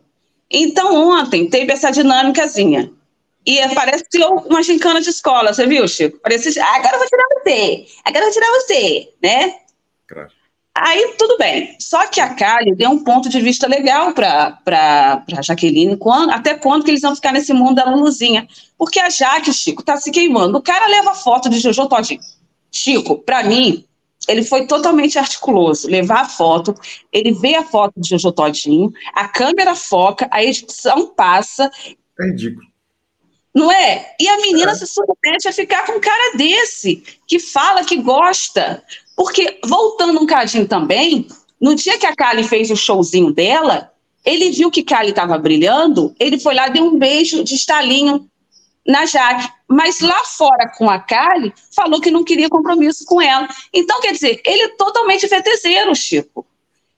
Então 0.50 0.96
ontem 1.10 1.50
teve 1.50 1.72
essa 1.72 1.92
dinâmicazinha. 1.92 2.92
E 3.46 3.58
parece 3.74 4.06
uma 4.46 4.62
gincana 4.62 5.02
de 5.02 5.10
escola, 5.10 5.54
você 5.54 5.66
viu, 5.66 5.88
Chico? 5.88 6.20
Parece, 6.20 6.60
ah, 6.60 6.76
agora 6.76 6.96
eu 6.96 7.00
vou 7.00 7.08
tirar 7.08 7.26
você, 7.34 7.86
agora 8.06 8.26
eu 8.26 8.32
vou 8.32 8.34
tirar 8.34 8.52
você, 8.52 9.14
né? 9.22 9.56
Claro. 10.08 10.41
Aí 10.76 11.16
tudo 11.18 11.38
bem. 11.38 11.76
Só 11.80 12.08
que 12.08 12.22
a 12.22 12.34
Kali 12.34 12.74
deu 12.76 12.90
um 12.90 13.04
ponto 13.04 13.28
de 13.30 13.42
vista 13.42 13.68
legal 13.68 14.14
para 14.14 15.24
Jaqueline, 15.44 15.98
quando, 15.98 16.32
até 16.32 16.54
quando 16.56 16.84
que 16.84 16.92
eles 16.92 17.02
vão 17.02 17.16
ficar 17.16 17.34
nesse 17.34 17.54
mundo 17.54 17.76
da 17.76 17.90
Luluzinha. 17.90 18.48
Porque 18.78 19.00
a 19.00 19.10
Jaque, 19.10 19.54
Chico, 19.54 19.84
tá 19.84 19.98
se 19.98 20.12
queimando. 20.12 20.58
O 20.58 20.62
cara 20.62 20.88
leva 20.88 21.14
foto 21.14 21.50
de 21.50 21.60
Jojo 21.60 21.88
Todinho. 21.88 22.22
Chico, 22.72 23.18
para 23.20 23.44
mim, 23.44 23.86
ele 24.28 24.44
foi 24.44 24.66
totalmente 24.66 25.20
articuloso. 25.20 25.88
Levar 25.88 26.22
a 26.22 26.30
foto, 26.30 26.74
ele 27.12 27.34
vê 27.34 27.56
a 27.56 27.64
foto 27.64 27.94
de 27.98 28.10
Jojo 28.10 28.32
Todinho, 28.32 28.92
a 29.14 29.28
câmera 29.28 29.76
foca, 29.76 30.30
a 30.32 30.44
edição 30.44 31.08
passa. 31.08 31.70
É 32.20 32.26
ridículo. 32.28 32.71
Não 33.54 33.72
é? 33.72 34.16
E 34.20 34.28
a 34.30 34.38
menina 34.38 34.72
é. 34.72 34.76
se 34.76 34.88
submete 34.88 35.48
a 35.48 35.52
ficar 35.52 35.86
com 35.86 35.94
um 35.94 36.00
cara 36.00 36.38
desse, 36.38 37.04
que 37.28 37.38
fala 37.38 37.84
que 37.84 37.98
gosta. 37.98 38.84
Porque, 39.16 39.60
voltando 39.66 40.22
um 40.22 40.26
cadinho 40.26 40.68
também, 40.68 41.28
no 41.60 41.76
dia 41.76 41.98
que 41.98 42.06
a 42.06 42.16
Kali 42.16 42.44
fez 42.44 42.72
o 42.72 42.76
showzinho 42.76 43.32
dela, 43.32 43.92
ele 44.26 44.52
viu 44.52 44.72
que 44.72 44.84
Kali 44.84 45.10
estava 45.10 45.38
brilhando, 45.38 46.16
ele 46.20 46.40
foi 46.40 46.56
lá, 46.56 46.70
deu 46.70 46.86
um 46.86 46.98
beijo 46.98 47.44
de 47.44 47.56
estalinho 47.56 48.28
na 48.88 49.06
Jaque. 49.06 49.50
Mas 49.68 50.00
lá 50.00 50.24
fora 50.24 50.70
com 50.78 50.90
a 50.90 51.00
Kali, 51.00 51.54
falou 51.76 52.02
que 52.02 52.12
não 52.12 52.24
queria 52.24 52.50
compromisso 52.50 53.06
com 53.06 53.22
ela. 53.22 53.48
Então, 53.74 54.02
quer 54.02 54.14
dizer, 54.14 54.42
ele 54.46 54.64
é 54.64 54.68
totalmente 54.70 55.28
fetezeiro, 55.28 55.96
Chico. 55.96 56.46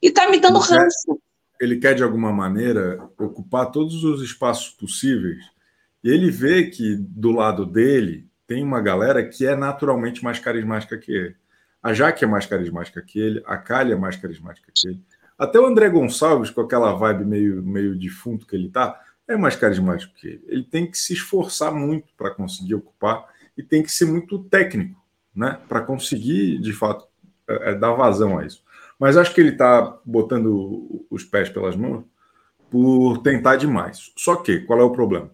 E 0.01 0.07
está 0.07 0.29
me 0.29 0.39
dando 0.39 0.59
ele 0.59 0.65
ranço. 0.65 1.19
Quer, 1.59 1.65
ele 1.65 1.79
quer, 1.79 1.95
de 1.95 2.03
alguma 2.03 2.31
maneira, 2.31 3.09
ocupar 3.17 3.71
todos 3.71 4.03
os 4.03 4.21
espaços 4.21 4.69
possíveis. 4.69 5.52
E 6.03 6.09
ele 6.09 6.29
vê 6.29 6.65
que 6.65 6.95
do 6.95 7.31
lado 7.31 7.65
dele 7.65 8.27
tem 8.45 8.63
uma 8.63 8.81
galera 8.81 9.23
que 9.23 9.45
é 9.45 9.55
naturalmente 9.55 10.23
mais 10.23 10.39
carismática 10.39 10.97
que 10.97 11.11
ele. 11.11 11.35
A 11.81 11.93
Jaque 11.93 12.23
é 12.23 12.27
mais 12.27 12.45
carismática 12.45 13.01
que 13.01 13.19
ele, 13.19 13.43
a 13.45 13.57
Kali 13.57 13.91
é 13.91 13.95
mais 13.95 14.15
carismática 14.15 14.71
que 14.73 14.87
ele. 14.87 15.01
Até 15.37 15.59
o 15.59 15.65
André 15.65 15.89
Gonçalves, 15.89 16.49
com 16.49 16.61
aquela 16.61 16.93
vibe 16.93 17.25
meio, 17.25 17.63
meio 17.63 17.97
defunto 17.97 18.45
que 18.45 18.55
ele 18.55 18.69
tá, 18.69 19.01
é 19.27 19.35
mais 19.35 19.55
carismático 19.55 20.13
que 20.15 20.27
ele. 20.27 20.43
Ele 20.47 20.63
tem 20.63 20.89
que 20.89 20.97
se 20.97 21.13
esforçar 21.13 21.73
muito 21.73 22.13
para 22.15 22.31
conseguir 22.31 22.75
ocupar 22.75 23.25
e 23.57 23.63
tem 23.63 23.81
que 23.81 23.91
ser 23.91 24.05
muito 24.05 24.39
técnico, 24.45 25.01
né? 25.35 25.59
Para 25.67 25.81
conseguir, 25.81 26.59
de 26.59 26.73
fato, 26.73 27.07
é, 27.47 27.71
é, 27.71 27.75
dar 27.75 27.93
vazão 27.93 28.37
a 28.37 28.45
isso. 28.45 28.63
Mas 28.99 29.17
acho 29.17 29.33
que 29.33 29.41
ele 29.41 29.49
está 29.49 29.99
botando 30.05 31.05
os 31.09 31.23
pés 31.23 31.49
pelas 31.49 31.75
mãos 31.75 32.05
por 32.69 33.19
tentar 33.19 33.55
demais. 33.55 34.11
Só 34.17 34.35
que, 34.35 34.59
qual 34.61 34.79
é 34.79 34.83
o 34.83 34.91
problema? 34.91 35.31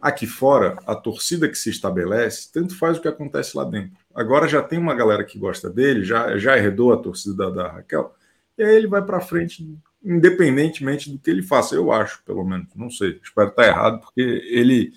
Aqui 0.00 0.26
fora, 0.26 0.78
a 0.86 0.94
torcida 0.94 1.48
que 1.48 1.56
se 1.56 1.70
estabelece, 1.70 2.52
tanto 2.52 2.76
faz 2.78 2.98
o 2.98 3.02
que 3.02 3.08
acontece 3.08 3.56
lá 3.56 3.64
dentro. 3.64 3.98
Agora 4.14 4.46
já 4.46 4.62
tem 4.62 4.78
uma 4.78 4.94
galera 4.94 5.24
que 5.24 5.38
gosta 5.38 5.68
dele, 5.68 6.04
já, 6.04 6.38
já 6.38 6.56
herdou 6.56 6.92
a 6.92 6.98
torcida 6.98 7.34
da, 7.34 7.50
da 7.50 7.72
Raquel, 7.72 8.14
e 8.56 8.62
aí 8.62 8.76
ele 8.76 8.86
vai 8.86 9.02
para 9.02 9.20
frente 9.20 9.68
independentemente 10.04 11.10
do 11.10 11.18
que 11.18 11.30
ele 11.30 11.42
faça, 11.42 11.74
eu 11.74 11.92
acho, 11.92 12.22
pelo 12.24 12.44
menos. 12.44 12.68
Não 12.74 12.90
sei, 12.90 13.20
espero 13.22 13.48
estar 13.48 13.66
errado, 13.66 14.00
porque 14.00 14.20
ele, 14.20 14.92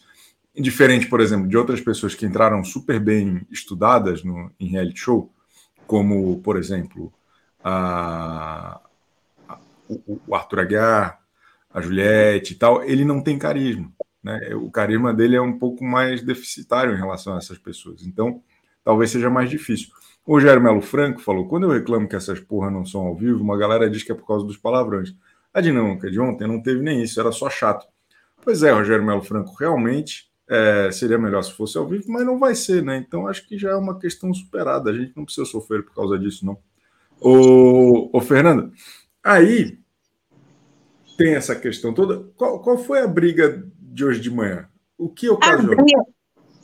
diferente, 0.56 1.08
por 1.08 1.20
exemplo, 1.20 1.48
de 1.48 1.58
outras 1.58 1.82
pessoas 1.82 2.16
que 2.16 2.26
entraram 2.26 2.64
super 2.64 3.00
bem 3.00 3.46
estudadas 3.50 4.24
no, 4.24 4.52
em 4.60 4.68
reality 4.68 5.00
show, 5.00 5.32
como, 5.88 6.40
por 6.42 6.58
exemplo, 6.58 7.12
a, 7.64 8.80
a, 9.48 9.60
o 10.28 10.36
Arthur 10.36 10.60
Aguiar, 10.60 11.20
a 11.74 11.82
Juliette 11.82 12.54
e 12.54 12.56
tal, 12.56 12.84
ele 12.84 13.06
não 13.06 13.22
tem 13.22 13.38
carisma. 13.40 13.92
Né? 14.24 14.54
O 14.56 14.70
carisma 14.70 15.14
dele 15.14 15.36
é 15.36 15.42
um 15.42 15.58
pouco 15.58 15.84
mais 15.84 16.22
deficitário 16.22 16.94
em 16.94 16.98
relação 16.98 17.34
a 17.34 17.38
essas 17.38 17.58
pessoas. 17.58 18.06
Então, 18.06 18.42
talvez 18.84 19.12
seja 19.12 19.30
mais 19.30 19.50
difícil. 19.50 19.90
O 20.26 20.34
Rogério 20.34 20.62
Melo 20.62 20.82
Franco 20.82 21.20
falou: 21.20 21.48
quando 21.48 21.64
eu 21.64 21.72
reclamo 21.72 22.08
que 22.08 22.16
essas 22.16 22.40
porra 22.40 22.70
não 22.70 22.86
são 22.86 23.02
ao 23.02 23.16
vivo, 23.16 23.42
uma 23.42 23.58
galera 23.58 23.90
diz 23.90 24.04
que 24.04 24.12
é 24.12 24.16
por 24.16 24.28
causa 24.28 24.46
dos 24.46 24.58
palavrões. 24.58 25.16
A 25.54 25.60
dinâmica 25.60 26.10
de 26.10 26.20
ontem 26.20 26.48
não 26.48 26.62
teve 26.62 26.82
nem 26.82 27.02
isso, 27.02 27.20
era 27.20 27.32
só 27.32 27.50
chato. 27.50 27.86
Pois 28.44 28.64
é, 28.64 28.72
Rogério 28.72 29.06
Melo 29.06 29.22
Franco, 29.22 29.54
realmente 29.54 30.32
é, 30.50 30.92
seria 30.92 31.18
melhor 31.18 31.42
se 31.44 31.54
fosse 31.54 31.78
ao 31.78 31.88
vivo, 31.88 32.06
mas 32.08 32.26
não 32.26 32.40
vai 32.40 32.56
ser, 32.56 32.84
né? 32.84 32.98
Então 32.98 33.28
acho 33.28 33.48
que 33.48 33.58
já 33.58 33.72
é 33.72 33.76
uma 33.76 34.00
questão 34.00 34.34
superada. 34.34 34.90
A 34.90 34.94
gente 34.94 35.14
não 35.16 35.26
precisa 35.26 35.46
sofrer 35.46 35.84
por 35.84 35.94
causa 35.94 36.18
disso, 36.18 36.46
não. 36.46 36.58
Ô, 37.20 38.10
ô 38.12 38.22
Fernando, 38.22 38.72
aí 39.24 39.80
tem 41.18 41.36
essa 41.36 41.56
questão 41.56 41.94
toda. 41.94 42.26
Qual, 42.36 42.60
qual 42.62 42.78
foi 42.78 43.00
a 43.00 43.08
briga 43.08 43.66
de 43.92 44.06
hoje 44.06 44.20
de 44.20 44.32
manhã? 44.32 44.66
O 44.98 45.10
que 45.10 45.30
ocasionou? 45.30 45.76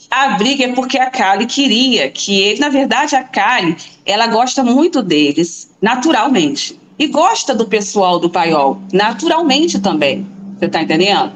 A 0.10 0.38
briga 0.38 0.64
é 0.64 0.74
porque 0.74 0.98
a 0.98 1.10
Kali 1.10 1.46
queria 1.46 2.10
que 2.10 2.40
ele, 2.40 2.60
na 2.60 2.70
verdade, 2.70 3.16
a 3.16 3.24
Kali, 3.24 3.76
ela 4.06 4.28
gosta 4.28 4.64
muito 4.64 5.02
deles, 5.02 5.76
naturalmente. 5.82 6.80
E 6.98 7.08
gosta 7.08 7.54
do 7.54 7.68
pessoal 7.68 8.20
do 8.20 8.30
paiol, 8.30 8.82
naturalmente 8.94 9.80
também. 9.80 10.26
Você 10.58 10.66
está 10.66 10.82
entendendo? 10.82 11.34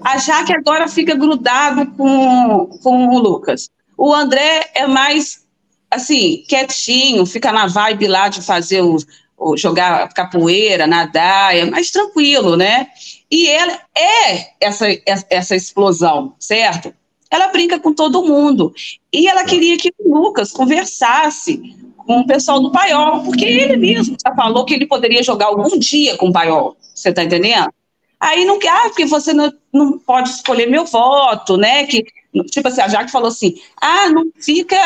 A 0.00 0.18
Jaque 0.18 0.54
agora 0.54 0.88
fica 0.88 1.14
grudado 1.14 1.86
com, 1.92 2.66
com 2.82 3.08
o 3.08 3.18
Lucas. 3.18 3.68
O 3.96 4.12
André 4.12 4.70
é 4.74 4.86
mais, 4.86 5.44
assim, 5.90 6.44
quietinho, 6.48 7.26
fica 7.26 7.52
na 7.52 7.66
vibe 7.66 8.08
lá 8.08 8.28
de 8.28 8.40
fazer 8.40 8.82
o, 8.82 8.96
o 9.36 9.56
jogar 9.56 10.08
capoeira, 10.12 10.86
nadar, 10.86 11.56
é 11.56 11.64
mais 11.64 11.90
tranquilo, 11.90 12.56
né? 12.56 12.88
E 13.32 13.48
ela 13.48 13.80
é 13.96 14.52
essa, 14.60 14.86
essa 15.30 15.56
explosão, 15.56 16.34
certo? 16.38 16.94
ela 17.32 17.48
brinca 17.48 17.80
com 17.80 17.94
todo 17.94 18.22
mundo. 18.22 18.74
E 19.10 19.26
ela 19.26 19.42
queria 19.44 19.78
que 19.78 19.90
o 19.98 20.14
Lucas 20.14 20.52
conversasse 20.52 21.74
com 21.96 22.20
o 22.20 22.26
pessoal 22.26 22.60
do 22.60 22.70
Paiol, 22.70 23.22
porque 23.22 23.46
ele 23.46 23.76
mesmo 23.78 24.16
já 24.22 24.34
falou 24.34 24.66
que 24.66 24.74
ele 24.74 24.86
poderia 24.86 25.22
jogar 25.22 25.46
algum 25.46 25.78
dia 25.78 26.14
com 26.18 26.28
o 26.28 26.32
Paiol. 26.32 26.76
Você 26.94 27.08
está 27.08 27.24
entendendo? 27.24 27.72
Aí 28.20 28.44
não 28.44 28.58
quer, 28.58 28.68
ah, 28.68 28.82
porque 28.82 29.06
você 29.06 29.32
não, 29.32 29.50
não 29.72 29.98
pode 29.98 30.28
escolher 30.28 30.66
meu 30.66 30.84
voto, 30.84 31.56
né? 31.56 31.86
Que, 31.86 32.04
tipo 32.50 32.68
assim, 32.68 32.82
a 32.82 32.88
Jaque 32.88 33.10
falou 33.10 33.28
assim: 33.28 33.54
ah, 33.80 34.10
não 34.10 34.26
fica 34.38 34.76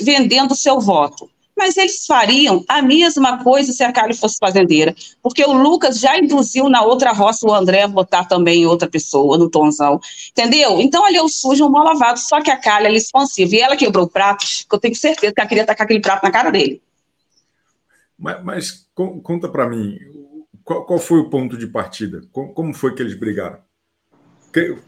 vendendo 0.00 0.52
o 0.52 0.56
seu 0.56 0.80
voto 0.80 1.28
mas 1.58 1.76
eles 1.76 2.06
fariam 2.06 2.64
a 2.68 2.80
mesma 2.80 3.42
coisa 3.42 3.72
se 3.72 3.82
a 3.82 3.92
Kali 3.92 4.14
fosse 4.14 4.36
fazendeira, 4.38 4.94
porque 5.20 5.44
o 5.44 5.52
Lucas 5.52 5.98
já 5.98 6.16
induziu 6.16 6.68
na 6.68 6.82
outra 6.82 7.12
roça 7.12 7.44
o 7.44 7.52
André 7.52 7.82
a 7.82 7.88
votar 7.88 8.28
também 8.28 8.62
em 8.62 8.66
outra 8.66 8.88
pessoa, 8.88 9.36
no 9.36 9.50
Tonzão, 9.50 10.00
entendeu? 10.30 10.80
Então 10.80 11.04
ali 11.04 11.18
o 11.18 11.28
sujo, 11.28 11.66
um 11.66 11.70
mal 11.70 11.84
lavado, 11.84 12.20
só 12.20 12.40
que 12.40 12.50
a 12.50 12.56
Kali 12.56 12.86
é 12.86 12.92
expansiva, 12.92 13.56
e 13.56 13.60
ela 13.60 13.76
quebrou 13.76 14.04
o 14.04 14.08
prato, 14.08 14.46
que 14.46 14.74
eu 14.74 14.78
tenho 14.78 14.94
certeza 14.94 15.34
que 15.34 15.40
ela 15.40 15.48
queria 15.48 15.66
tacar 15.66 15.84
aquele 15.84 16.00
prato 16.00 16.22
na 16.22 16.30
cara 16.30 16.50
dele. 16.50 16.80
Mas, 18.16 18.44
mas 18.44 18.88
conta 18.94 19.48
para 19.48 19.68
mim, 19.68 19.98
qual, 20.64 20.84
qual, 20.84 20.98
foi 20.98 21.18
o 21.18 21.28
ponto 21.28 21.56
de 21.56 21.66
partida? 21.66 22.22
Como, 22.32 22.52
como 22.52 22.74
foi 22.74 22.94
que 22.94 23.02
eles 23.02 23.18
brigaram? 23.18 23.58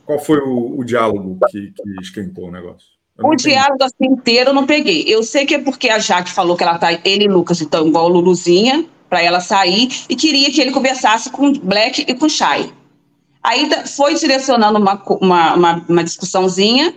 Qual 0.04 0.18
foi 0.18 0.38
o, 0.38 0.78
o 0.78 0.84
diálogo 0.84 1.38
que, 1.50 1.72
que 1.72 2.00
esquentou 2.00 2.48
o 2.48 2.50
negócio? 2.50 2.99
O 3.22 3.34
diálogo 3.34 3.82
assim 3.82 4.12
inteiro 4.12 4.50
eu 4.50 4.54
não 4.54 4.66
peguei. 4.66 5.04
Eu 5.06 5.22
sei 5.22 5.44
que 5.44 5.54
é 5.54 5.58
porque 5.58 5.88
a 5.88 5.98
Jaque 5.98 6.30
falou 6.30 6.56
que 6.56 6.62
ela 6.62 6.78
tá, 6.78 6.92
ele 6.92 7.24
e 7.24 7.28
Lucas 7.28 7.60
estão 7.60 7.86
igual 7.86 8.08
Luluzinha, 8.08 8.86
para 9.08 9.22
ela 9.22 9.40
sair, 9.40 9.88
e 10.08 10.14
queria 10.14 10.50
que 10.50 10.60
ele 10.60 10.70
conversasse 10.70 11.30
com 11.30 11.52
Black 11.52 12.04
e 12.06 12.14
com 12.14 12.28
Shai. 12.28 12.72
Aí 13.42 13.68
foi 13.86 14.14
direcionando 14.14 14.78
uma, 14.78 15.02
uma, 15.20 15.54
uma, 15.54 15.86
uma 15.88 16.04
discussãozinha, 16.04 16.94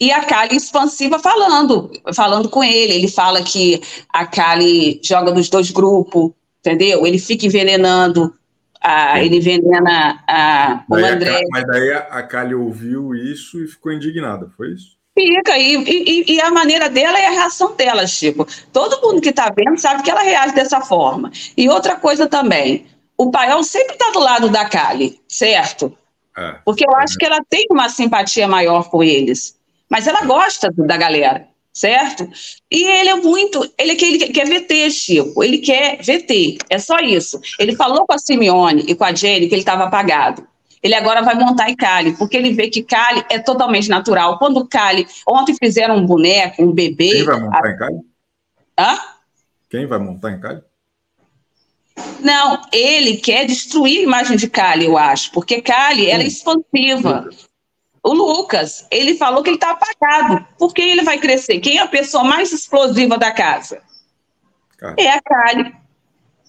e 0.00 0.10
a 0.10 0.24
Kali 0.24 0.56
expansiva 0.56 1.18
falando, 1.18 1.90
falando 2.12 2.48
com 2.48 2.64
ele. 2.64 2.94
Ele 2.94 3.08
fala 3.08 3.42
que 3.42 3.80
a 4.12 4.26
Kali 4.26 5.00
joga 5.04 5.32
nos 5.32 5.48
dois 5.48 5.70
grupos, 5.70 6.32
entendeu? 6.58 7.06
Ele 7.06 7.18
fica 7.18 7.46
envenenando, 7.46 8.34
a, 8.80 9.22
ele 9.22 9.36
envenena 9.36 10.22
a, 10.28 10.84
o 10.88 10.96
André. 10.96 11.36
A, 11.36 11.40
mas 11.50 11.64
daí 11.66 11.92
a 11.92 12.22
Kali 12.24 12.54
ouviu 12.54 13.14
isso 13.14 13.62
e 13.62 13.68
ficou 13.68 13.92
indignada, 13.92 14.50
foi 14.56 14.72
isso? 14.72 14.97
Fica, 15.18 15.58
e, 15.58 15.74
e, 15.74 16.34
e, 16.34 16.40
a 16.40 16.48
maneira 16.48 16.88
dela 16.88 17.18
é 17.18 17.26
a 17.26 17.30
reação 17.30 17.74
dela, 17.74 18.06
Chico. 18.06 18.46
Todo 18.72 19.02
mundo 19.02 19.20
que 19.20 19.30
está 19.30 19.50
vendo 19.50 19.76
sabe 19.76 20.04
que 20.04 20.10
ela 20.12 20.22
reage 20.22 20.54
dessa 20.54 20.80
forma. 20.80 21.32
E 21.56 21.68
outra 21.68 21.96
coisa 21.96 22.28
também, 22.28 22.86
o 23.16 23.28
Paiol 23.28 23.64
sempre 23.64 23.94
está 23.94 24.12
do 24.12 24.20
lado 24.20 24.48
da 24.48 24.68
Kali, 24.68 25.20
certo? 25.28 25.92
É, 26.36 26.54
Porque 26.64 26.86
eu 26.88 26.96
é. 26.96 27.02
acho 27.02 27.16
que 27.16 27.26
ela 27.26 27.40
tem 27.50 27.66
uma 27.68 27.88
simpatia 27.88 28.46
maior 28.46 28.88
com 28.88 29.02
eles. 29.02 29.58
Mas 29.90 30.06
ela 30.06 30.24
gosta 30.24 30.72
da 30.76 30.96
galera, 30.96 31.48
certo? 31.72 32.30
E 32.70 32.84
ele 32.84 33.08
é 33.08 33.16
muito. 33.16 33.68
Ele, 33.76 33.98
ele 34.00 34.18
quer 34.28 34.46
VT, 34.46 34.90
Chico. 34.92 35.42
Ele 35.42 35.58
quer 35.58 35.96
VT. 36.00 36.58
É 36.70 36.78
só 36.78 37.00
isso. 37.00 37.40
Ele 37.58 37.74
falou 37.74 38.06
com 38.06 38.14
a 38.14 38.18
Simeone 38.18 38.84
e 38.86 38.94
com 38.94 39.02
a 39.02 39.12
Jenny 39.12 39.48
que 39.48 39.54
ele 39.56 39.62
estava 39.62 39.82
apagado 39.82 40.46
ele 40.82 40.94
agora 40.94 41.22
vai 41.22 41.34
montar 41.34 41.70
em 41.70 41.76
Cali, 41.76 42.16
porque 42.16 42.36
ele 42.36 42.52
vê 42.52 42.68
que 42.68 42.82
Cali 42.82 43.24
é 43.28 43.38
totalmente 43.38 43.88
natural. 43.88 44.38
Quando 44.38 44.66
Cali, 44.66 45.06
ontem 45.26 45.54
fizeram 45.54 45.96
um 45.96 46.06
boneco, 46.06 46.62
um 46.62 46.72
bebê. 46.72 47.10
Quem 47.10 47.24
vai 47.24 47.40
montar 47.40 47.66
a... 47.66 47.70
em 47.70 47.76
Cali? 47.76 47.98
Hã? 48.78 48.98
Quem 49.70 49.86
vai 49.86 49.98
montar 49.98 50.32
em 50.32 50.40
Cali? 50.40 50.62
Não, 52.20 52.62
ele 52.72 53.16
quer 53.16 53.44
destruir 53.44 54.00
a 54.00 54.02
imagem 54.02 54.36
de 54.36 54.48
Cali, 54.48 54.86
eu 54.86 54.96
acho, 54.96 55.32
porque 55.32 55.60
Cali 55.60 56.08
ela 56.08 56.22
é 56.22 56.26
expansiva. 56.26 57.28
O 58.02 58.12
Lucas, 58.12 58.86
ele 58.90 59.16
falou 59.16 59.42
que 59.42 59.50
ele 59.50 59.56
está 59.56 59.72
apagado. 59.72 60.46
Por 60.56 60.72
que 60.72 60.80
ele 60.80 61.02
vai 61.02 61.18
crescer? 61.18 61.58
Quem 61.60 61.78
é 61.78 61.82
a 61.82 61.88
pessoa 61.88 62.24
mais 62.24 62.52
explosiva 62.52 63.18
da 63.18 63.32
casa? 63.32 63.82
Cara. 64.78 64.94
É 64.96 65.10
a 65.10 65.20
Cali. 65.20 65.74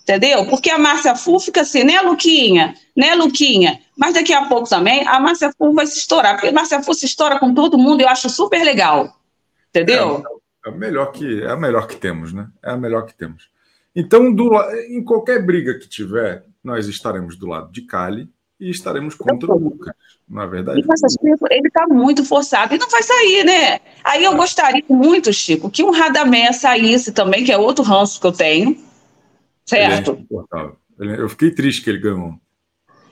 Entendeu? 0.09 0.43
Porque 0.47 0.71
a 0.71 0.79
Márcia 0.79 1.15
Fu 1.15 1.39
fica 1.39 1.61
assim, 1.61 1.83
né, 1.83 2.01
Luquinha? 2.01 2.73
Né, 2.97 3.13
Luquinha? 3.13 3.79
Mas 3.95 4.15
daqui 4.15 4.33
a 4.33 4.47
pouco 4.47 4.67
também 4.67 5.07
a 5.07 5.19
Márcia 5.19 5.53
Fu 5.55 5.71
vai 5.71 5.85
se 5.85 5.99
estourar, 5.99 6.33
porque 6.33 6.47
a 6.47 6.51
Márcia 6.51 6.81
Fu 6.81 6.95
se 6.95 7.05
estoura 7.05 7.39
com 7.39 7.53
todo 7.53 7.77
mundo, 7.77 8.01
eu 8.01 8.09
acho 8.09 8.27
super 8.27 8.63
legal. 8.63 9.15
Entendeu? 9.69 10.23
É, 10.65 10.69
é, 10.69 10.71
melhor 10.71 11.11
que, 11.11 11.43
é 11.43 11.51
a 11.51 11.55
melhor 11.55 11.85
que 11.85 11.95
temos, 11.95 12.33
né? 12.33 12.47
É 12.63 12.71
a 12.71 12.77
melhor 12.77 13.05
que 13.05 13.13
temos. 13.13 13.49
Então, 13.95 14.33
do, 14.33 14.59
em 14.89 15.03
qualquer 15.03 15.45
briga 15.45 15.77
que 15.77 15.87
tiver, 15.87 16.43
nós 16.63 16.87
estaremos 16.87 17.37
do 17.37 17.45
lado 17.45 17.71
de 17.71 17.83
Cali 17.83 18.27
e 18.59 18.71
estaremos 18.71 19.13
contra 19.13 19.53
o 19.53 19.59
Lucas, 19.59 19.93
não 20.27 20.41
é 20.41 20.47
verdade? 20.47 20.79
ele 21.51 21.67
está 21.67 21.87
muito 21.87 22.25
forçado 22.25 22.73
e 22.73 22.79
não 22.79 22.89
vai 22.89 23.03
sair, 23.03 23.43
né? 23.45 23.79
Aí 24.03 24.23
eu 24.23 24.35
gostaria 24.35 24.83
muito, 24.89 25.31
Chico, 25.31 25.69
que 25.69 25.83
um 25.83 25.91
Radamé 25.91 26.51
saísse 26.51 27.11
também, 27.11 27.45
que 27.45 27.51
é 27.51 27.57
outro 27.57 27.83
ranço 27.83 28.19
que 28.19 28.25
eu 28.25 28.31
tenho, 28.31 28.88
certo? 29.69 30.17
É 30.99 31.21
eu 31.21 31.29
fiquei 31.29 31.51
triste 31.51 31.83
que 31.83 31.89
ele 31.89 31.99
ganhou. 31.99 32.33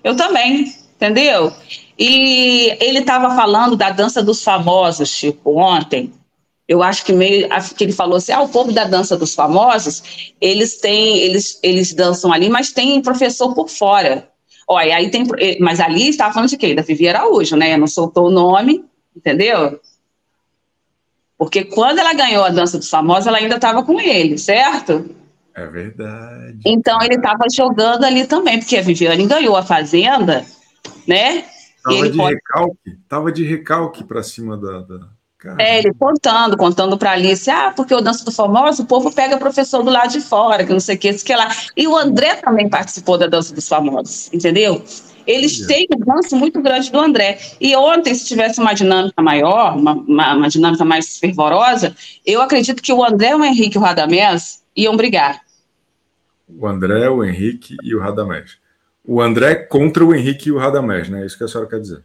Eu 0.04 0.16
também, 0.16 0.74
entendeu? 0.96 1.54
E 1.98 2.76
ele 2.82 3.00
estava 3.00 3.36
falando 3.36 3.76
da 3.76 3.92
dança 3.92 4.24
dos 4.24 4.44
famosos, 4.44 5.16
tipo, 5.16 5.58
ontem. 5.58 6.12
Eu 6.68 6.84
acho 6.84 7.06
que 7.06 7.14
meio 7.14 7.48
que 7.78 7.84
ele 7.84 7.94
falou 7.94 8.18
assim: 8.18 8.32
ah, 8.34 8.42
o 8.42 8.50
povo 8.50 8.74
da 8.74 8.84
dança 8.84 9.16
dos 9.16 9.34
famosos, 9.34 10.34
eles 10.42 10.78
têm, 10.80 11.18
eles, 11.20 11.60
eles 11.64 11.94
dançam 11.94 12.34
ali, 12.34 12.50
mas 12.50 12.74
tem 12.74 13.02
professor 13.02 13.54
por 13.54 13.70
fora. 13.70 14.28
Olha, 14.68 14.98
aí 14.98 15.10
tem. 15.10 15.26
Eh, 15.38 15.58
mas 15.62 15.80
ali 15.80 16.10
estava 16.10 16.34
falando 16.34 16.50
de 16.50 16.58
quê? 16.58 16.76
Da 16.76 16.82
Vivi 16.82 17.08
Araújo, 17.08 17.56
né? 17.56 17.78
Não 17.78 17.88
soltou 17.88 18.28
o 18.28 18.32
nome, 18.32 18.84
entendeu? 19.16 19.80
Porque 21.38 21.64
quando 21.64 22.00
ela 22.00 22.14
ganhou 22.14 22.44
a 22.44 22.50
dança 22.50 22.78
dos 22.78 22.90
famosos, 22.90 23.28
ela 23.28 23.38
ainda 23.38 23.56
estava 23.56 23.84
com 23.84 24.02
ele, 24.02 24.38
certo? 24.38 25.17
É 25.58 25.66
verdade. 25.66 26.60
Então 26.64 27.02
ele 27.02 27.16
estava 27.16 27.46
jogando 27.52 28.04
ali 28.04 28.28
também, 28.28 28.60
porque 28.60 28.78
a 28.78 28.82
Viviane 28.84 29.26
ganhou 29.26 29.56
a 29.56 29.64
Fazenda, 29.64 30.46
né? 31.08 31.46
Tava 31.84 32.10
de 32.10 32.18
pode... 32.18 32.36
recalque, 32.36 32.98
tava 33.10 33.32
de 33.32 33.44
recalque 33.44 34.04
para 34.04 34.22
cima 34.22 34.56
da, 34.56 34.82
da... 34.82 35.08
É, 35.58 35.80
ele 35.80 35.94
contando, 35.96 36.56
contando 36.58 36.96
para 36.98 37.12
Alice, 37.12 37.50
ah, 37.50 37.74
porque 37.76 37.94
o 37.94 38.02
Dança 38.02 38.24
do 38.24 38.32
Famoso, 38.32 38.84
o 38.84 38.86
povo 38.86 39.12
pega 39.12 39.38
professor 39.38 39.82
do 39.82 39.90
lado 39.90 40.12
de 40.12 40.22
fora, 40.22 40.64
que 40.64 40.74
não 40.74 40.80
sei 40.80 40.96
o 40.96 41.00
que, 41.00 41.10
isso 41.10 41.26
que 41.26 41.36
lá. 41.36 41.50
E 41.76 41.88
o 41.88 41.96
André 41.96 42.36
também 42.36 42.70
participou 42.70 43.18
da 43.18 43.26
Dança 43.26 43.56
dos 43.56 43.68
Famosos, 43.68 44.32
entendeu? 44.32 44.84
Eles 45.26 45.64
é. 45.64 45.68
têm 45.68 45.88
um 45.96 46.12
ranço 46.12 46.36
muito 46.36 46.62
grande 46.62 46.92
do 46.92 47.00
André. 47.00 47.40
E 47.60 47.76
ontem, 47.76 48.14
se 48.14 48.26
tivesse 48.26 48.60
uma 48.60 48.74
dinâmica 48.74 49.22
maior, 49.22 49.76
uma, 49.76 49.94
uma, 49.94 50.36
uma 50.36 50.50
dinâmica 50.50 50.86
mais 50.86 51.18
fervorosa, 51.18 51.96
eu 52.26 52.42
acredito 52.42 52.82
que 52.82 52.94
o 52.94 53.04
André, 53.04 53.36
o 53.36 53.44
Henrique 53.44 53.78
e 53.78 53.80
o 53.80 53.82
Radamés 53.82 54.62
iam 54.76 54.96
brigar 54.96 55.47
o 56.48 56.68
André, 56.68 57.10
o 57.10 57.24
Henrique 57.24 57.76
e 57.84 57.96
o 57.96 58.00
Radamés. 58.00 58.58
O 59.06 59.22
André 59.22 59.56
contra 59.56 60.04
o 60.04 60.14
Henrique 60.14 60.50
e 60.50 60.52
o 60.52 60.58
Radamés, 60.58 61.10
né? 61.10 61.24
É 61.24 61.26
isso 61.26 61.38
que 61.38 61.44
a 61.44 61.48
senhora 61.48 61.70
quer 61.70 61.80
dizer. 61.80 62.04